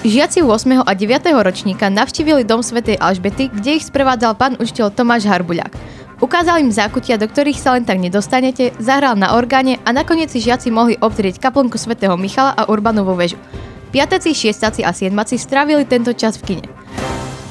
Žiaci 0.01 0.41
8. 0.41 0.81
a 0.81 0.91
9. 0.97 1.29
ročníka 1.45 1.93
navštívili 1.93 2.41
dom 2.41 2.65
svätej 2.65 2.97
Alžbety, 2.97 3.53
kde 3.53 3.77
ich 3.77 3.85
sprevádzal 3.85 4.33
pán 4.33 4.57
učiteľ 4.57 4.89
Tomáš 4.89 5.29
Harbuľák. 5.29 5.94
Ukázal 6.15 6.63
im 6.63 6.71
zákutia, 6.71 7.19
do 7.19 7.27
ktorých 7.27 7.59
sa 7.59 7.75
len 7.75 7.83
tak 7.83 7.99
nedostanete, 7.99 8.71
zahral 8.79 9.19
na 9.19 9.35
orgáne 9.35 9.83
a 9.83 9.91
nakoniec 9.91 10.31
si 10.31 10.39
žiaci 10.39 10.71
mohli 10.71 10.95
obzrieť 10.95 11.43
kaplnku 11.43 11.75
svätého 11.75 12.15
Michala 12.15 12.55
a 12.55 12.71
Urbanovú 12.71 13.19
väžu. 13.19 13.35
Piataci, 13.91 14.31
šiestaci 14.31 14.87
a 14.87 14.95
siedmaci 14.95 15.35
strávili 15.35 15.83
tento 15.83 16.15
čas 16.15 16.39
v 16.39 16.55
kine. 16.55 16.65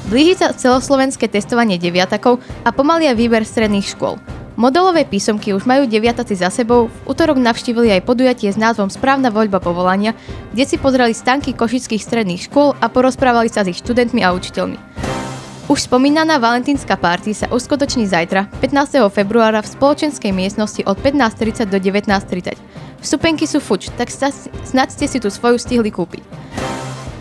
Blíži 0.09 0.37
sa 0.37 0.53
celoslovenské 0.53 1.29
testovanie 1.29 1.77
deviatakov 1.77 2.41
a 2.65 2.69
pomalia 2.73 3.13
výber 3.13 3.45
stredných 3.45 3.85
škôl. 3.85 4.17
Modelové 4.57 5.03
písomky 5.05 5.51
už 5.51 5.67
majú 5.67 5.83
deviataci 5.85 6.33
za 6.33 6.47
sebou, 6.47 6.87
v 6.87 6.97
útorok 7.05 7.35
navštívili 7.35 7.91
aj 7.91 8.07
podujatie 8.07 8.49
s 8.49 8.57
názvom 8.57 8.87
Správna 8.87 9.27
voľba 9.27 9.61
povolania, 9.61 10.15
kde 10.55 10.63
si 10.63 10.81
pozreli 10.81 11.11
stanky 11.11 11.53
košických 11.53 12.01
stredných 12.01 12.47
škôl 12.47 12.73
a 12.79 12.87
porozprávali 12.87 13.51
sa 13.51 13.67
s 13.67 13.75
ich 13.75 13.81
študentmi 13.83 14.23
a 14.23 14.31
učiteľmi. 14.31 14.94
Už 15.65 15.89
spomínaná 15.89 16.37
valentínska 16.37 16.93
party 16.93 17.33
sa 17.33 17.49
uskutoční 17.49 18.05
zajtra, 18.05 18.53
15. 18.61 19.01
februára 19.09 19.65
v 19.65 19.73
spoločenskej 19.73 20.29
miestnosti 20.29 20.85
od 20.85 20.93
15.30 21.01 21.73
do 21.73 21.81
19.30. 21.81 22.53
Vstupenky 23.01 23.49
sú 23.49 23.57
fuč, 23.57 23.89
tak 23.97 24.13
sa, 24.13 24.29
snad 24.61 24.93
ste 24.93 25.09
si 25.09 25.17
tu 25.17 25.33
svoju 25.33 25.57
stihli 25.57 25.89
kúpiť. 25.89 26.21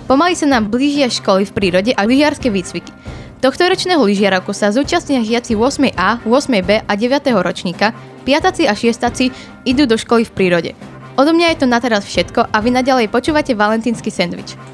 Pomaly 0.05 0.37
sa 0.37 0.45
nám 0.45 0.69
blížia 0.69 1.09
školy 1.09 1.49
v 1.49 1.57
prírode 1.57 1.97
a 1.97 2.05
lyžiarske 2.05 2.53
výcviky. 2.53 2.93
Tohto 3.41 3.65
ročného 3.65 4.05
lyžiarovku 4.05 4.53
sa 4.53 4.69
zúčastnia 4.69 5.25
žiaci 5.25 5.57
8A, 5.57 6.29
8B 6.29 6.85
a 6.85 6.93
9. 6.93 7.25
ročníka, 7.41 7.97
piataci 8.29 8.69
a 8.69 8.77
šiestaci 8.77 9.33
idú 9.65 9.89
do 9.89 9.97
školy 9.97 10.29
v 10.29 10.33
prírode. 10.37 10.71
Odo 11.17 11.33
mňa 11.33 11.57
je 11.57 11.59
to 11.65 11.67
na 11.73 11.81
teraz 11.81 12.05
všetko 12.05 12.53
a 12.53 12.57
vy 12.61 12.77
naďalej 12.77 13.09
počúvate 13.09 13.57
valentínsky 13.57 14.13
sendvič. 14.13 14.74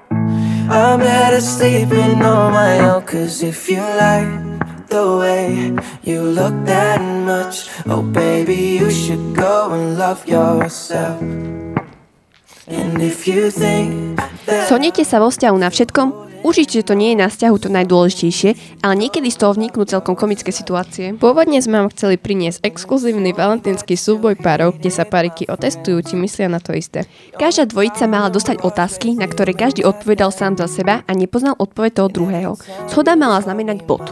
I'm 0.71 0.99
better 1.03 1.41
sleeping 1.41 2.23
on 2.23 2.53
my 2.55 2.79
own. 2.79 3.03
Cause 3.03 3.43
if 3.43 3.67
you 3.67 3.83
like 3.83 4.87
the 4.87 5.17
way 5.19 5.75
you 6.01 6.23
look 6.23 6.55
that 6.63 7.03
much, 7.27 7.67
oh 7.91 8.01
baby, 8.01 8.79
you 8.79 8.87
should 8.89 9.35
go 9.35 9.75
and 9.75 9.99
love 9.99 10.23
yourself. 10.23 11.19
And 12.71 13.03
if 13.03 13.27
you 13.27 13.51
think 13.51 14.15
Shodnete 14.47 15.03
sa 15.03 15.19
vo 15.19 15.27
vzťahu 15.27 15.59
na 15.59 15.67
všetkom? 15.67 16.30
Určite 16.41 16.81
to 16.81 16.97
nie 16.97 17.13
je 17.13 17.21
na 17.21 17.29
vzťahu 17.29 17.55
to 17.61 17.69
najdôležitejšie, 17.69 18.81
ale 18.81 18.93
niekedy 18.97 19.29
z 19.29 19.39
toho 19.39 19.53
vniknú 19.53 19.85
celkom 19.85 20.17
komické 20.17 20.49
situácie. 20.49 21.13
Pôvodne 21.15 21.61
sme 21.61 21.81
vám 21.81 21.93
chceli 21.93 22.17
priniesť 22.17 22.65
exkluzívny 22.65 23.31
valentínsky 23.31 23.93
súboj 23.93 24.35
párov, 24.41 24.75
kde 24.75 24.89
sa 24.89 25.05
pariky 25.05 25.47
otestujú, 25.47 26.01
či 26.01 26.17
myslia 26.17 26.49
na 26.49 26.57
to 26.57 26.73
isté. 26.73 27.05
Každá 27.37 27.69
dvojica 27.69 28.09
mala 28.09 28.33
dostať 28.33 28.65
otázky, 28.65 29.15
na 29.15 29.29
ktoré 29.29 29.53
každý 29.53 29.85
odpovedal 29.85 30.33
sám 30.33 30.57
za 30.57 30.65
seba 30.65 31.05
a 31.05 31.11
nepoznal 31.13 31.53
odpoveď 31.61 31.91
toho 32.01 32.09
druhého. 32.09 32.51
Schoda 32.89 33.13
mala 33.13 33.39
znamenať 33.39 33.85
bod. 33.85 34.03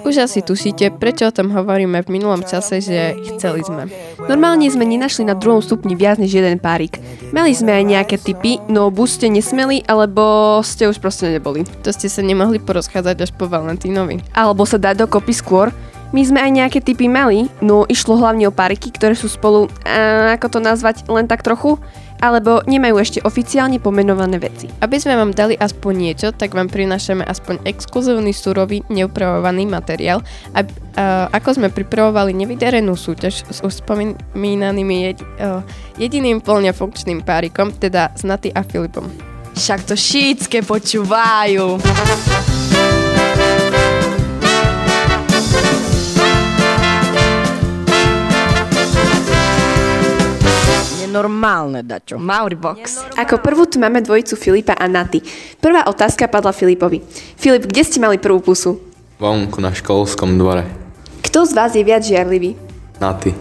Už 0.00 0.24
asi 0.24 0.40
tušíte, 0.40 0.96
prečo 0.96 1.28
o 1.28 1.34
tom 1.34 1.52
hovoríme 1.52 2.00
v 2.00 2.08
minulom 2.08 2.40
čase, 2.40 2.80
že 2.80 3.20
chceli 3.36 3.60
sme. 3.60 3.86
Normálne 4.24 4.64
sme 4.72 4.88
nenašli 4.88 5.28
na 5.28 5.36
druhom 5.36 5.60
stupni 5.60 5.92
viac 5.92 6.16
než 6.16 6.40
jeden 6.40 6.56
párik. 6.56 6.96
Mali 7.36 7.52
sme 7.52 7.76
aj 7.76 7.84
nejaké 7.84 8.16
typy, 8.16 8.58
no 8.72 8.88
buď 8.88 9.08
ste 9.08 9.26
nesmeli, 9.28 9.84
alebo 9.84 10.58
ste 10.64 10.88
už 10.88 10.98
proste 10.98 11.28
neboli. 11.28 11.68
To 11.84 11.92
ste 11.92 12.08
sa 12.08 12.24
nemohli 12.24 12.58
porozchádzať 12.58 13.16
až 13.28 13.30
po 13.36 13.44
Valentínovi. 13.44 14.24
Alebo 14.32 14.64
sa 14.64 14.80
dať 14.80 15.04
dokopy 15.04 15.36
skôr, 15.36 15.68
My 16.10 16.26
sme 16.26 16.42
aj 16.42 16.50
nejaké 16.50 16.78
typy 16.82 17.06
mali, 17.06 17.46
no 17.62 17.86
išlo 17.86 18.18
hlavne 18.18 18.50
o 18.50 18.54
pariky, 18.54 18.90
ktoré 18.90 19.14
sú 19.14 19.30
spolu, 19.30 19.70
a, 19.86 20.34
ako 20.34 20.58
to 20.58 20.58
nazvať, 20.58 21.06
len 21.06 21.30
tak 21.30 21.46
trochu, 21.46 21.78
alebo 22.20 22.60
nemajú 22.68 23.00
ešte 23.00 23.18
oficiálne 23.24 23.80
pomenované 23.80 24.36
veci. 24.36 24.68
Aby 24.84 25.00
sme 25.00 25.16
vám 25.16 25.32
dali 25.32 25.56
aspoň 25.56 25.92
niečo, 25.96 26.28
tak 26.36 26.52
vám 26.52 26.68
prinášame 26.68 27.24
aspoň 27.24 27.64
exkluzívny 27.64 28.36
surový 28.36 28.84
neupravovaný 28.92 29.64
materiál, 29.66 30.20
a, 30.52 30.60
a, 30.60 30.64
ako 31.32 31.56
sme 31.56 31.68
pripravovali 31.72 32.36
nevydarenú 32.36 32.92
súťaž 32.94 33.48
s 33.48 33.58
už 33.64 33.80
spomínanými 33.80 34.96
jedi, 35.10 35.24
a, 35.40 35.64
jediným 35.96 36.44
plne 36.44 36.70
funkčným 36.76 37.24
párikom, 37.24 37.72
teda 37.72 38.12
s 38.12 38.22
Naty 38.22 38.52
a 38.52 38.60
Filipom. 38.62 39.08
Však 39.56 39.88
to 39.88 39.94
šítske 39.98 40.62
počúvajú. 40.62 41.80
Normálne, 51.10 51.82
dačo. 51.82 52.16
Mauribox. 52.16 53.02
Ako 53.18 53.42
prvú 53.42 53.66
tu 53.66 53.82
máme 53.82 53.98
dvojicu 53.98 54.38
Filipa 54.38 54.72
a 54.72 54.86
Naty. 54.86 55.18
Prvá 55.58 55.82
otázka 55.84 56.30
padla 56.30 56.54
Filipovi. 56.54 57.02
Filip, 57.34 57.66
kde 57.66 57.82
ste 57.82 57.98
mali 57.98 58.16
prvú 58.16 58.38
pusu? 58.38 58.78
Vonku 59.18 59.58
na 59.58 59.74
školskom 59.74 60.38
dvore. 60.38 60.64
Kto 61.20 61.44
z 61.44 61.52
vás 61.52 61.74
je 61.74 61.82
viac 61.82 62.00
žiarlivý? 62.00 62.54
Na 63.02 63.12
ty. 63.12 63.34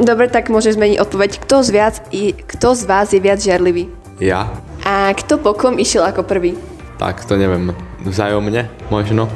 Dobre, 0.00 0.30
tak 0.30 0.46
môžeš 0.46 0.78
zmeniť 0.78 1.02
odpoveď. 1.02 1.30
Kto 1.42 1.66
z, 1.66 1.68
viac, 1.70 1.94
i- 2.14 2.32
kto 2.32 2.78
z 2.78 2.82
vás 2.86 3.10
je 3.10 3.18
viac 3.18 3.42
žiarlivý? 3.42 3.90
Ja? 4.22 4.48
A 4.86 5.10
kto 5.12 5.36
bokom 5.36 5.76
išiel 5.76 6.06
ako 6.06 6.22
prvý? 6.22 6.54
Tak 6.96 7.26
to 7.26 7.34
neviem. 7.34 7.74
Vzájomne 8.06 8.70
možno. 8.88 9.26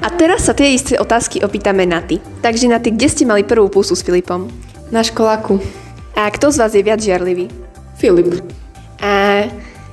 A 0.00 0.08
teraz 0.08 0.48
sa 0.48 0.56
tie 0.56 0.72
isté 0.72 0.96
otázky 0.96 1.44
opýtame 1.44 1.84
Naty. 1.84 2.18
Takže 2.40 2.66
Naty, 2.66 2.96
kde 2.96 3.08
ste 3.08 3.24
mali 3.24 3.44
prvú 3.44 3.68
pusu 3.68 3.92
s 3.92 4.02
Filipom? 4.02 4.48
Na 4.88 5.04
školáku. 5.04 5.60
A 6.16 6.30
kto 6.30 6.50
z 6.50 6.56
vás 6.60 6.72
je 6.74 6.82
viac 6.82 7.00
žiarlivý? 7.00 7.50
Filip. 7.98 8.42
A 9.00 9.46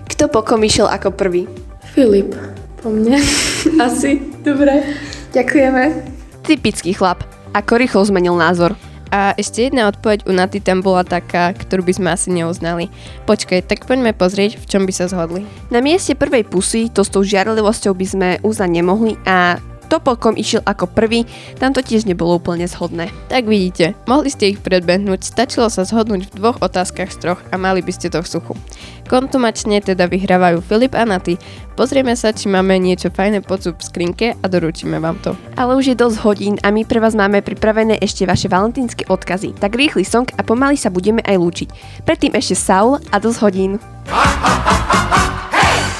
kto 0.07 0.27
bokom 0.31 0.63
išiel 0.63 0.87
ako 0.87 1.13
prvý? 1.13 1.45
Filip. 1.93 2.33
Po 2.81 2.93
mne. 2.93 3.19
Asi. 3.85 4.21
Dobre. 4.41 4.83
Ďakujeme. 5.33 5.83
Typický 6.47 6.95
chlap. 6.95 7.25
Ako 7.51 7.77
rýchlo 7.81 8.05
zmenil 8.05 8.37
názor. 8.37 8.77
A 9.07 9.31
ešte 9.39 9.71
jedna 9.71 9.87
odpoveď 9.87 10.27
u 10.27 10.35
Naty 10.35 10.59
tam 10.59 10.83
bola 10.83 11.07
taká, 11.07 11.55
ktorú 11.55 11.87
by 11.87 11.93
sme 11.95 12.09
asi 12.11 12.27
neuznali. 12.35 12.91
Počkaj, 13.23 13.63
tak 13.63 13.87
poďme 13.87 14.11
pozrieť, 14.11 14.59
v 14.59 14.65
čom 14.67 14.83
by 14.83 14.91
sa 14.91 15.07
zhodli. 15.07 15.47
Na 15.71 15.79
mieste 15.79 16.11
prvej 16.11 16.43
pusy 16.43 16.91
to 16.91 17.07
s 17.07 17.11
tou 17.11 17.23
žiarlivosťou 17.23 17.95
by 17.95 18.05
sme 18.07 18.29
uznať 18.43 18.69
nemohli 18.71 19.15
a 19.23 19.63
to 19.87 19.97
pokom 20.03 20.35
išiel 20.35 20.61
ako 20.67 20.91
prvý, 20.91 21.23
tam 21.57 21.71
to 21.71 21.81
tiež 21.81 22.03
nebolo 22.03 22.37
úplne 22.37 22.67
shodné. 22.67 23.09
Tak 23.31 23.47
vidíte, 23.47 23.95
mohli 24.05 24.27
ste 24.27 24.53
ich 24.53 24.59
predbehnúť, 24.59 25.23
stačilo 25.23 25.71
sa 25.71 25.87
zhodnúť 25.87 26.29
v 26.29 26.35
dvoch 26.35 26.59
otázkach 26.59 27.09
z 27.09 27.17
troch 27.23 27.41
a 27.49 27.55
mali 27.55 27.79
by 27.79 27.91
ste 27.95 28.11
to 28.11 28.19
v 28.19 28.27
suchu. 28.27 28.53
Kontumačne 29.07 29.79
teda 29.79 30.11
vyhrávajú 30.11 30.59
Filip 30.59 30.91
a 30.91 31.07
Naty. 31.07 31.39
Pozrieme 31.79 32.11
sa, 32.19 32.35
či 32.35 32.51
máme 32.51 32.75
niečo 32.75 33.07
fajné 33.07 33.39
pod 33.39 33.63
zub 33.63 33.79
v 33.79 33.87
skrinke 33.87 34.27
a 34.35 34.45
doručíme 34.51 34.99
vám 34.99 35.15
to. 35.23 35.31
Ale 35.55 35.79
už 35.79 35.95
je 35.95 35.95
dosť 35.95 36.17
hodín 36.27 36.55
a 36.59 36.75
my 36.75 36.83
pre 36.83 36.99
vás 36.99 37.15
máme 37.15 37.39
pripravené 37.39 38.03
ešte 38.03 38.27
vaše 38.27 38.51
valentínske 38.51 39.07
odkazy. 39.07 39.55
Tak 39.55 39.79
rýchly 39.79 40.03
song 40.03 40.27
a 40.35 40.43
pomaly 40.43 40.75
sa 40.75 40.91
budeme 40.91 41.23
aj 41.23 41.39
lúčiť. 41.39 41.69
Predtým 42.03 42.35
ešte 42.35 42.59
Saul 42.59 42.99
a 43.13 43.15
dosť 43.15 43.39
hodín. 43.47 43.71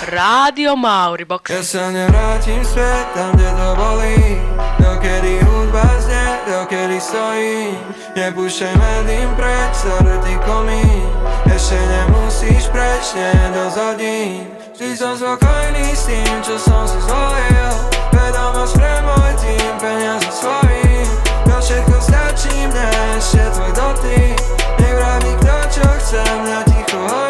Rádio 0.08 0.80
Mauribox. 0.80 1.52
Ja 1.52 1.60
sa 1.60 1.92
nevrátim 1.92 2.64
späť 2.64 3.12
tam, 3.12 3.36
kde 3.36 3.52
to 3.52 3.70
bolí 3.76 4.40
Dokedy 4.80 5.36
hudba 5.44 5.84
znie, 6.00 6.28
dokedy 6.48 6.96
stojím 6.96 7.76
Nepúšťaj 8.16 8.72
médiím 8.80 9.28
preč, 9.36 9.74
zaretý 9.84 10.40
komín 10.48 11.04
Ešte 11.52 11.76
nemusíš 11.76 12.72
preč, 12.72 13.20
nie 13.20 13.36
je 13.36 13.48
dosť 13.52 13.78
hodín 13.84 14.32
Vždy 14.80 14.90
som 14.96 15.12
spokojný 15.20 15.92
s 15.92 16.04
tým, 16.08 16.36
čo 16.40 16.56
som 16.56 16.88
si 16.88 17.04
zvolil 17.04 17.72
Vedomosť 18.16 18.80
pre 18.80 18.94
môj 19.04 19.32
tým, 19.44 19.72
peniaze 19.76 20.32
svojím 20.32 21.10
To 21.52 21.56
všetko 21.60 21.98
stačí 22.00 22.56
mne, 22.56 22.88
ešte 23.20 23.44
tvoj 23.60 23.72
dotyk 23.76 24.40
Nech 24.80 24.94
vraví 24.96 25.32
kto 25.44 25.58
čo 25.68 25.88
chce, 26.00 26.24
mňa 26.24 26.60
ticho 26.64 27.00
hojí 27.12 27.27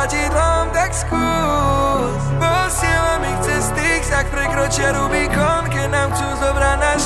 platidlom, 0.00 0.64
tak 0.72 0.96
skús. 0.96 2.22
Posiela 2.40 3.20
mi 3.20 3.28
chce 3.36 3.56
styk, 3.68 4.02
tak 4.08 4.32
prekročia 4.32 4.96
Rubikon, 4.96 5.68
keď 5.68 5.86
nám 5.92 6.08
chcú 6.16 6.28
zobrať 6.40 6.76
náš 6.80 7.02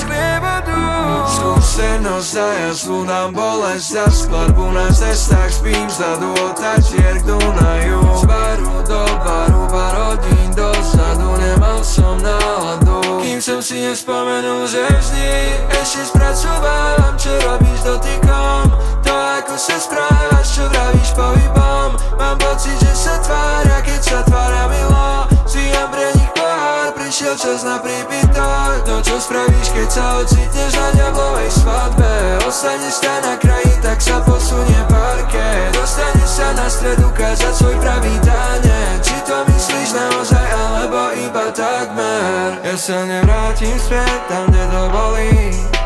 dús. 0.63 1.27
Skúsenosť 1.35 2.29
za 2.31 2.47
jazvu 2.63 3.03
nám 3.03 3.35
bolesť 3.35 3.99
za 3.99 4.05
skladbu 4.07 4.71
na 4.71 4.87
cestách, 4.95 5.51
spím 5.51 5.91
vzadu 5.91 6.31
od 6.39 6.55
tatier 6.55 7.19
k 7.19 7.27
Dunaju. 7.27 7.99
Z 8.15 8.23
baru 8.31 8.75
do 8.87 9.03
baru, 9.27 9.61
pár 9.67 9.95
hodín 9.99 10.49
dozadu, 10.55 11.35
nemal 11.35 11.83
som 11.83 12.15
náladu. 12.23 13.19
Kým 13.19 13.43
som 13.43 13.59
si 13.59 13.83
nespomenul, 13.83 14.63
že 14.71 14.87
vždy 14.87 15.27
ešte 15.83 16.15
spracovávam, 16.15 16.94
čas 27.55 27.63
na 27.63 27.79
prípitok 27.79 28.83
To 28.83 28.99
čo 28.99 29.15
spravíš, 29.15 29.71
keď 29.71 29.87
sa 29.87 30.19
ocitneš 30.19 30.75
na 30.75 30.87
diablovej 30.91 31.51
svadbe? 31.55 32.11
Ostaneš 32.43 32.99
tam 32.99 33.23
na 33.23 33.39
kraji, 33.39 33.71
tak 33.79 34.03
sa 34.03 34.19
posunie 34.27 34.83
parke. 34.91 35.71
Dostaneš 35.71 36.31
sa 36.35 36.51
na 36.51 36.67
stred 36.67 36.99
ukázať 36.99 37.53
svoj 37.55 37.79
pravý 37.79 38.11
tanec. 38.27 38.99
Či 38.99 39.15
to 39.23 39.39
myslíš 39.47 39.89
naozaj, 39.95 40.47
alebo 40.51 41.15
iba 41.15 41.47
takmer? 41.55 42.59
Ja 42.59 42.75
sa 42.75 43.07
nevrátim 43.07 43.79
späť 43.79 44.19
tam, 44.27 44.51
kde 44.51 44.63
to 44.67 44.83
bolí 44.91 45.39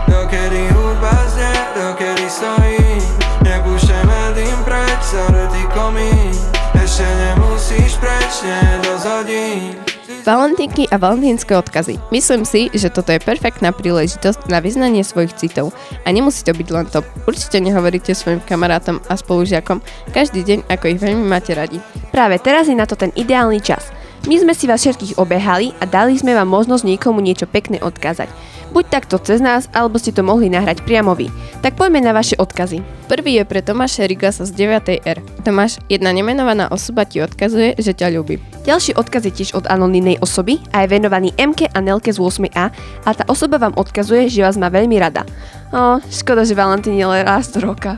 Dokedy 0.09 0.73
hudba 0.73 1.13
znie, 1.29 1.53
dokedy 1.77 2.25
stojím 2.25 2.97
Nepúšťaj 3.45 4.03
médiím 4.09 4.59
preč, 4.65 5.01
zaretý 5.13 5.63
komín 5.69 6.33
Ešte 6.73 7.05
nemusíš 7.05 7.93
preč, 8.01 8.41
nie 8.41 8.57
je 8.57 8.75
dosť 8.89 9.05
hodín 9.05 9.98
Valentínky 10.27 10.83
a 10.91 10.99
valentínske 10.99 11.55
odkazy. 11.55 11.95
Myslím 12.11 12.43
si, 12.43 12.67
že 12.75 12.91
toto 12.91 13.15
je 13.15 13.23
perfektná 13.23 13.71
príležitosť 13.71 14.51
na 14.51 14.59
vyznanie 14.59 14.99
svojich 14.99 15.31
citov. 15.39 15.71
A 16.03 16.11
nemusí 16.11 16.43
to 16.43 16.51
byť 16.51 16.67
len 16.75 16.85
to. 16.91 16.99
Určite 17.23 17.63
nehovoríte 17.63 18.11
svojim 18.11 18.43
kamarátom 18.43 18.99
a 19.07 19.15
spolužiakom 19.15 19.79
každý 20.11 20.43
deň, 20.43 20.59
ako 20.67 20.85
ich 20.91 20.99
veľmi 20.99 21.23
máte 21.23 21.55
radi. 21.55 21.79
Práve 22.11 22.35
teraz 22.43 22.67
je 22.67 22.75
na 22.75 22.83
to 22.83 22.99
ten 22.99 23.15
ideálny 23.15 23.63
čas. 23.63 23.95
My 24.27 24.35
sme 24.35 24.51
si 24.51 24.67
vás 24.67 24.83
všetkých 24.83 25.15
obehali 25.15 25.71
a 25.79 25.87
dali 25.87 26.19
sme 26.19 26.35
vám 26.35 26.51
možnosť 26.51 26.83
niekomu 26.83 27.23
niečo 27.23 27.47
pekné 27.47 27.79
odkázať. 27.79 28.27
Buď 28.69 28.85
takto 29.01 29.17
cez 29.17 29.41
nás, 29.41 29.65
alebo 29.73 29.97
ste 29.97 30.13
to 30.13 30.21
mohli 30.21 30.45
nahrať 30.45 30.85
priamo 30.85 31.17
vy. 31.17 31.33
Tak 31.65 31.73
poďme 31.73 32.05
na 32.05 32.13
vaše 32.13 32.37
odkazy. 32.37 32.85
Prvý 33.09 33.41
je 33.41 33.43
pre 33.43 33.65
Tomáša 33.65 34.05
Rigasa 34.05 34.45
z 34.45 34.53
9. 34.53 35.01
R. 35.01 35.17
Tomáš, 35.41 35.81
jedna 35.89 36.13
nemenovaná 36.13 36.69
osoba 36.69 37.09
ti 37.09 37.17
odkazuje, 37.25 37.81
že 37.81 37.97
ťa 37.97 38.13
ľúbi. 38.13 38.37
Ďalší 38.69 38.93
odkaz 38.93 39.25
je 39.25 39.33
tiež 39.33 39.57
od 39.57 39.65
anonymnej 39.65 40.21
osoby 40.21 40.61
a 40.69 40.85
je 40.85 40.93
venovaný 40.93 41.33
MK 41.41 41.73
a 41.73 41.79
Nelke 41.81 42.13
z 42.13 42.21
8A 42.21 42.65
a 43.05 43.09
tá 43.09 43.23
osoba 43.25 43.57
vám 43.57 43.73
odkazuje, 43.73 44.29
že 44.29 44.45
vás 44.45 44.61
má 44.61 44.69
veľmi 44.69 45.01
rada. 45.01 45.25
O, 45.73 45.97
škoda, 46.13 46.45
že 46.45 46.53
Valentín 46.53 46.93
je 46.93 47.09
len 47.09 47.25
raz 47.25 47.49
do 47.49 47.65
roka. 47.65 47.97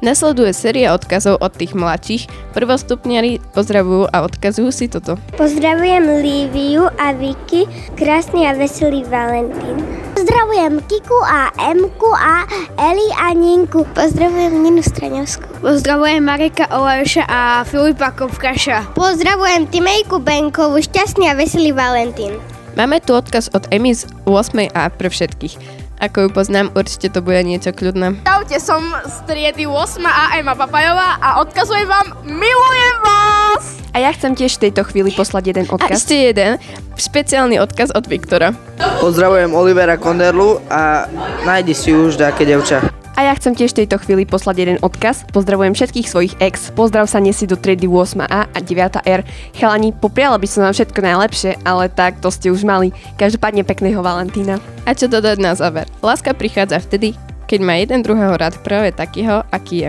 Nasleduje 0.00 0.56
séria 0.56 0.96
odkazov 0.96 1.44
od 1.44 1.52
tých 1.52 1.76
mladších. 1.76 2.56
Prvostupniari 2.56 3.36
pozdravujú 3.52 4.08
a 4.08 4.24
odkazujú 4.24 4.72
si 4.72 4.88
toto. 4.88 5.20
Pozdravujem 5.36 6.24
Líviu 6.24 6.88
a 6.96 7.12
Vicky, 7.12 7.68
krásny 8.00 8.48
a 8.48 8.56
veselý 8.56 9.04
Valentín. 9.04 9.84
Pozdravujem 10.16 10.80
Kiku 10.88 11.20
a 11.20 11.52
Emku 11.68 12.10
a 12.16 12.48
Eli 12.80 13.08
a 13.12 13.36
Ninku. 13.36 13.84
Pozdravujem 13.92 14.64
Ninu 14.64 14.80
Straňovskú. 14.80 15.60
Pozdravujem 15.60 16.24
Mareka 16.24 16.72
Olajuša 16.72 17.28
a 17.28 17.40
Filipa 17.68 18.16
Kovkaša. 18.16 18.96
Pozdravujem 18.96 19.68
Timejku 19.68 20.16
Benkovú, 20.16 20.80
šťastný 20.80 21.28
a 21.28 21.36
veselý 21.36 21.76
Valentín. 21.76 22.40
Máme 22.72 23.04
tu 23.04 23.12
odkaz 23.12 23.52
od 23.52 23.68
Emy 23.68 23.92
z 23.92 24.08
8A 24.24 24.96
pre 24.96 25.12
všetkých. 25.12 25.79
Ako 26.00 26.24
ju 26.26 26.28
poznám, 26.32 26.72
určite 26.72 27.12
to 27.12 27.20
bude 27.20 27.44
niečo 27.44 27.76
kľudné. 27.76 28.24
Čaute, 28.24 28.56
som 28.56 28.80
z 29.04 29.16
triedy 29.28 29.68
8 29.68 30.00
a 30.00 30.40
Ema 30.40 30.56
Papajová 30.56 31.20
a 31.20 31.44
odkazujem 31.44 31.84
vám 31.84 32.24
Milujem 32.24 32.96
vás! 33.04 33.64
A 33.92 34.00
ja 34.00 34.08
chcem 34.16 34.32
tiež 34.32 34.56
v 34.56 34.70
tejto 34.70 34.88
chvíli 34.88 35.12
poslať 35.12 35.52
jeden 35.52 35.66
A 35.68 35.76
odkaz. 35.76 36.00
ešte 36.00 36.16
jeden, 36.16 36.56
špeciálny 36.96 37.60
odkaz 37.60 37.92
od 37.92 38.08
Viktora. 38.08 38.56
Pozdravujem 38.96 39.52
Olivera 39.52 40.00
Konderlu 40.00 40.64
a 40.72 41.04
nájdi 41.44 41.76
si 41.76 41.92
už 41.92 42.16
také 42.16 42.48
devča. 42.48 42.99
A 43.20 43.28
ja 43.28 43.36
chcem 43.36 43.52
tiež 43.52 43.76
v 43.76 43.84
tejto 43.84 44.00
chvíli 44.00 44.24
poslať 44.24 44.56
jeden 44.64 44.78
odkaz. 44.80 45.28
Pozdravujem 45.28 45.76
všetkých 45.76 46.08
svojich 46.08 46.34
ex. 46.40 46.72
Pozdrav 46.72 47.04
sa 47.04 47.20
nesie 47.20 47.44
do 47.44 47.52
triedy 47.52 47.84
8A 47.84 48.48
a 48.48 48.58
9R. 48.64 49.28
Chalani, 49.52 49.92
popriala 49.92 50.40
by 50.40 50.48
som 50.48 50.64
vám 50.64 50.72
všetko 50.72 51.04
najlepšie, 51.04 51.60
ale 51.68 51.92
tak 51.92 52.16
to 52.24 52.32
ste 52.32 52.48
už 52.48 52.64
mali. 52.64 52.96
Každopádne 53.20 53.68
pekného 53.68 54.00
Valentína. 54.00 54.56
A 54.88 54.96
čo 54.96 55.04
dodať 55.04 55.36
na 55.36 55.52
záver? 55.52 55.84
Láska 56.00 56.32
prichádza 56.32 56.80
vtedy, 56.80 57.12
keď 57.44 57.60
má 57.60 57.76
jeden 57.76 58.00
druhého 58.00 58.40
rád 58.40 58.56
práve 58.64 58.88
takého, 58.96 59.44
aký 59.52 59.84
je. 59.84 59.88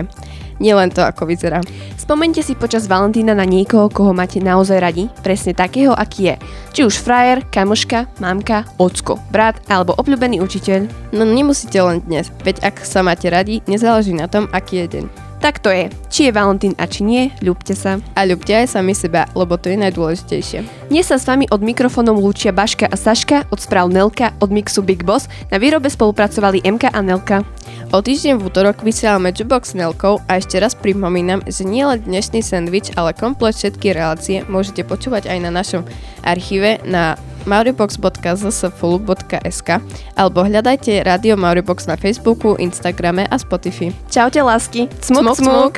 Nie 0.62 0.78
len 0.78 0.94
to, 0.94 1.02
ako 1.02 1.26
vyzerá. 1.26 1.58
Spomente 1.98 2.38
si 2.38 2.54
počas 2.54 2.86
Valentína 2.86 3.34
na 3.34 3.42
niekoho, 3.42 3.90
koho 3.90 4.14
máte 4.14 4.38
naozaj 4.38 4.78
radi, 4.78 5.10
presne 5.26 5.58
takého, 5.58 5.90
aký 5.90 6.30
je. 6.30 6.36
Či 6.70 6.80
už 6.86 7.02
frajer, 7.02 7.42
kamoška, 7.50 8.06
mamka, 8.22 8.62
ocko, 8.78 9.18
brat 9.34 9.58
alebo 9.66 9.98
obľúbený 9.98 10.38
učiteľ. 10.38 10.86
No 11.10 11.26
nemusíte 11.26 11.82
len 11.82 11.98
dnes, 12.06 12.30
veď 12.46 12.62
ak 12.62 12.86
sa 12.86 13.02
máte 13.02 13.26
radi, 13.26 13.58
nezáleží 13.66 14.14
na 14.14 14.30
tom, 14.30 14.46
aký 14.54 14.86
je 14.86 15.02
deň. 15.02 15.21
Tak 15.42 15.58
to 15.58 15.74
je. 15.74 15.90
Či 16.06 16.30
je 16.30 16.36
Valentín 16.38 16.70
a 16.78 16.86
či 16.86 17.02
nie, 17.02 17.34
ľúbte 17.42 17.74
sa. 17.74 17.98
A 18.14 18.22
ľúbte 18.22 18.54
aj 18.54 18.78
sami 18.78 18.94
seba, 18.94 19.26
lebo 19.34 19.58
to 19.58 19.74
je 19.74 19.76
najdôležitejšie. 19.82 20.86
Dnes 20.86 21.02
sa 21.02 21.18
s 21.18 21.26
vami 21.26 21.50
od 21.50 21.58
mikrofónom 21.58 22.14
lúčia 22.14 22.54
Baška 22.54 22.86
a 22.86 22.94
Saška, 22.94 23.50
od 23.50 23.58
správ 23.58 23.90
Nelka, 23.90 24.30
od 24.38 24.54
mixu 24.54 24.86
Big 24.86 25.02
Boss. 25.02 25.26
Na 25.50 25.58
výrobe 25.58 25.90
spolupracovali 25.90 26.62
MK 26.62 26.94
a 26.94 27.00
Nelka. 27.02 27.42
O 27.90 27.98
týždeň 27.98 28.38
v 28.38 28.46
útorok 28.46 28.86
vysielame 28.86 29.34
Jukebox 29.34 29.74
s 29.74 29.78
Nelkou 29.82 30.22
a 30.30 30.38
ešte 30.38 30.62
raz 30.62 30.78
pripomínam, 30.78 31.42
že 31.42 31.66
nielen 31.66 32.06
dnešný 32.06 32.38
sandwich, 32.38 32.94
ale 32.94 33.10
komplet 33.10 33.58
všetky 33.58 33.98
relácie 33.98 34.46
môžete 34.46 34.86
počúvať 34.86 35.26
aj 35.26 35.38
na 35.42 35.50
našom 35.50 35.82
archíve 36.22 36.78
na 36.86 37.18
mauribox.zsfulu.sk 37.46 39.68
alebo 40.16 40.42
hľadajte 40.42 41.02
Radio 41.06 41.36
Mauribox 41.38 41.86
na 41.86 41.94
Facebooku, 41.96 42.56
Instagrame 42.58 43.26
a 43.30 43.38
Spotify. 43.38 43.92
Čaute 44.10 44.42
lásky. 44.42 44.88
Cmuk, 45.00 45.36
cmuk. 45.38 45.74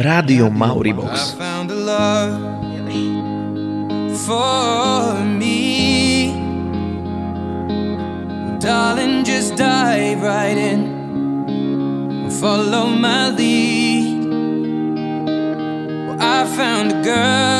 Rádio 0.00 0.48
Mauribox. 0.48 1.36
found 1.36 1.68
a 1.70 1.74
love 1.74 2.60
for 4.26 5.14
me. 5.24 6.32
Darling, 8.60 9.24
just 9.24 9.56
dive 9.56 10.22
right 10.22 10.56
in. 10.56 12.30
Follow 12.40 12.86
my 12.86 13.30
lead. 13.30 14.24
Well, 16.06 16.16
I 16.20 16.44
found 16.56 16.92
a 16.92 17.02
girl, 17.02 17.59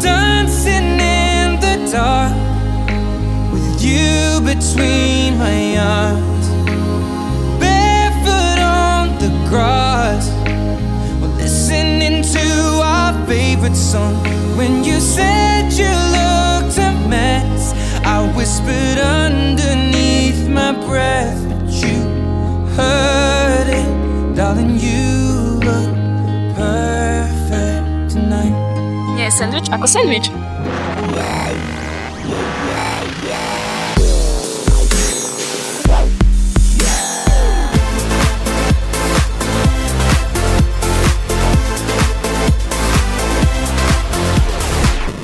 Dancing 0.00 0.98
in 0.98 1.60
the 1.60 1.76
dark 1.92 2.32
with 3.52 3.84
you 3.84 4.40
between 4.40 5.36
my 5.36 5.76
arms, 5.76 6.48
barefoot 7.60 8.58
on 8.58 9.18
the 9.18 9.28
grass. 9.50 10.30
Listening 11.36 12.22
to 12.22 12.80
our 12.82 13.12
favorite 13.26 13.76
song. 13.76 14.14
When 14.56 14.82
you 14.82 14.98
said 14.98 15.70
you 15.74 15.92
looked 16.16 16.78
a 16.78 16.92
mess, 17.06 17.74
I 18.02 18.32
whispered 18.34 18.98
underneath 18.98 20.48
my 20.48 20.72
breath, 20.86 21.38
but 21.50 21.70
you 21.70 22.00
heard 22.76 23.68
it, 23.68 24.36
darling. 24.36 24.78
You 24.78 25.21
Sandwich 29.42 29.66
ako 29.74 29.86
sandwich. 29.90 30.30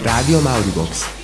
Rádio 0.03 0.43
Mauribox. 0.43 1.18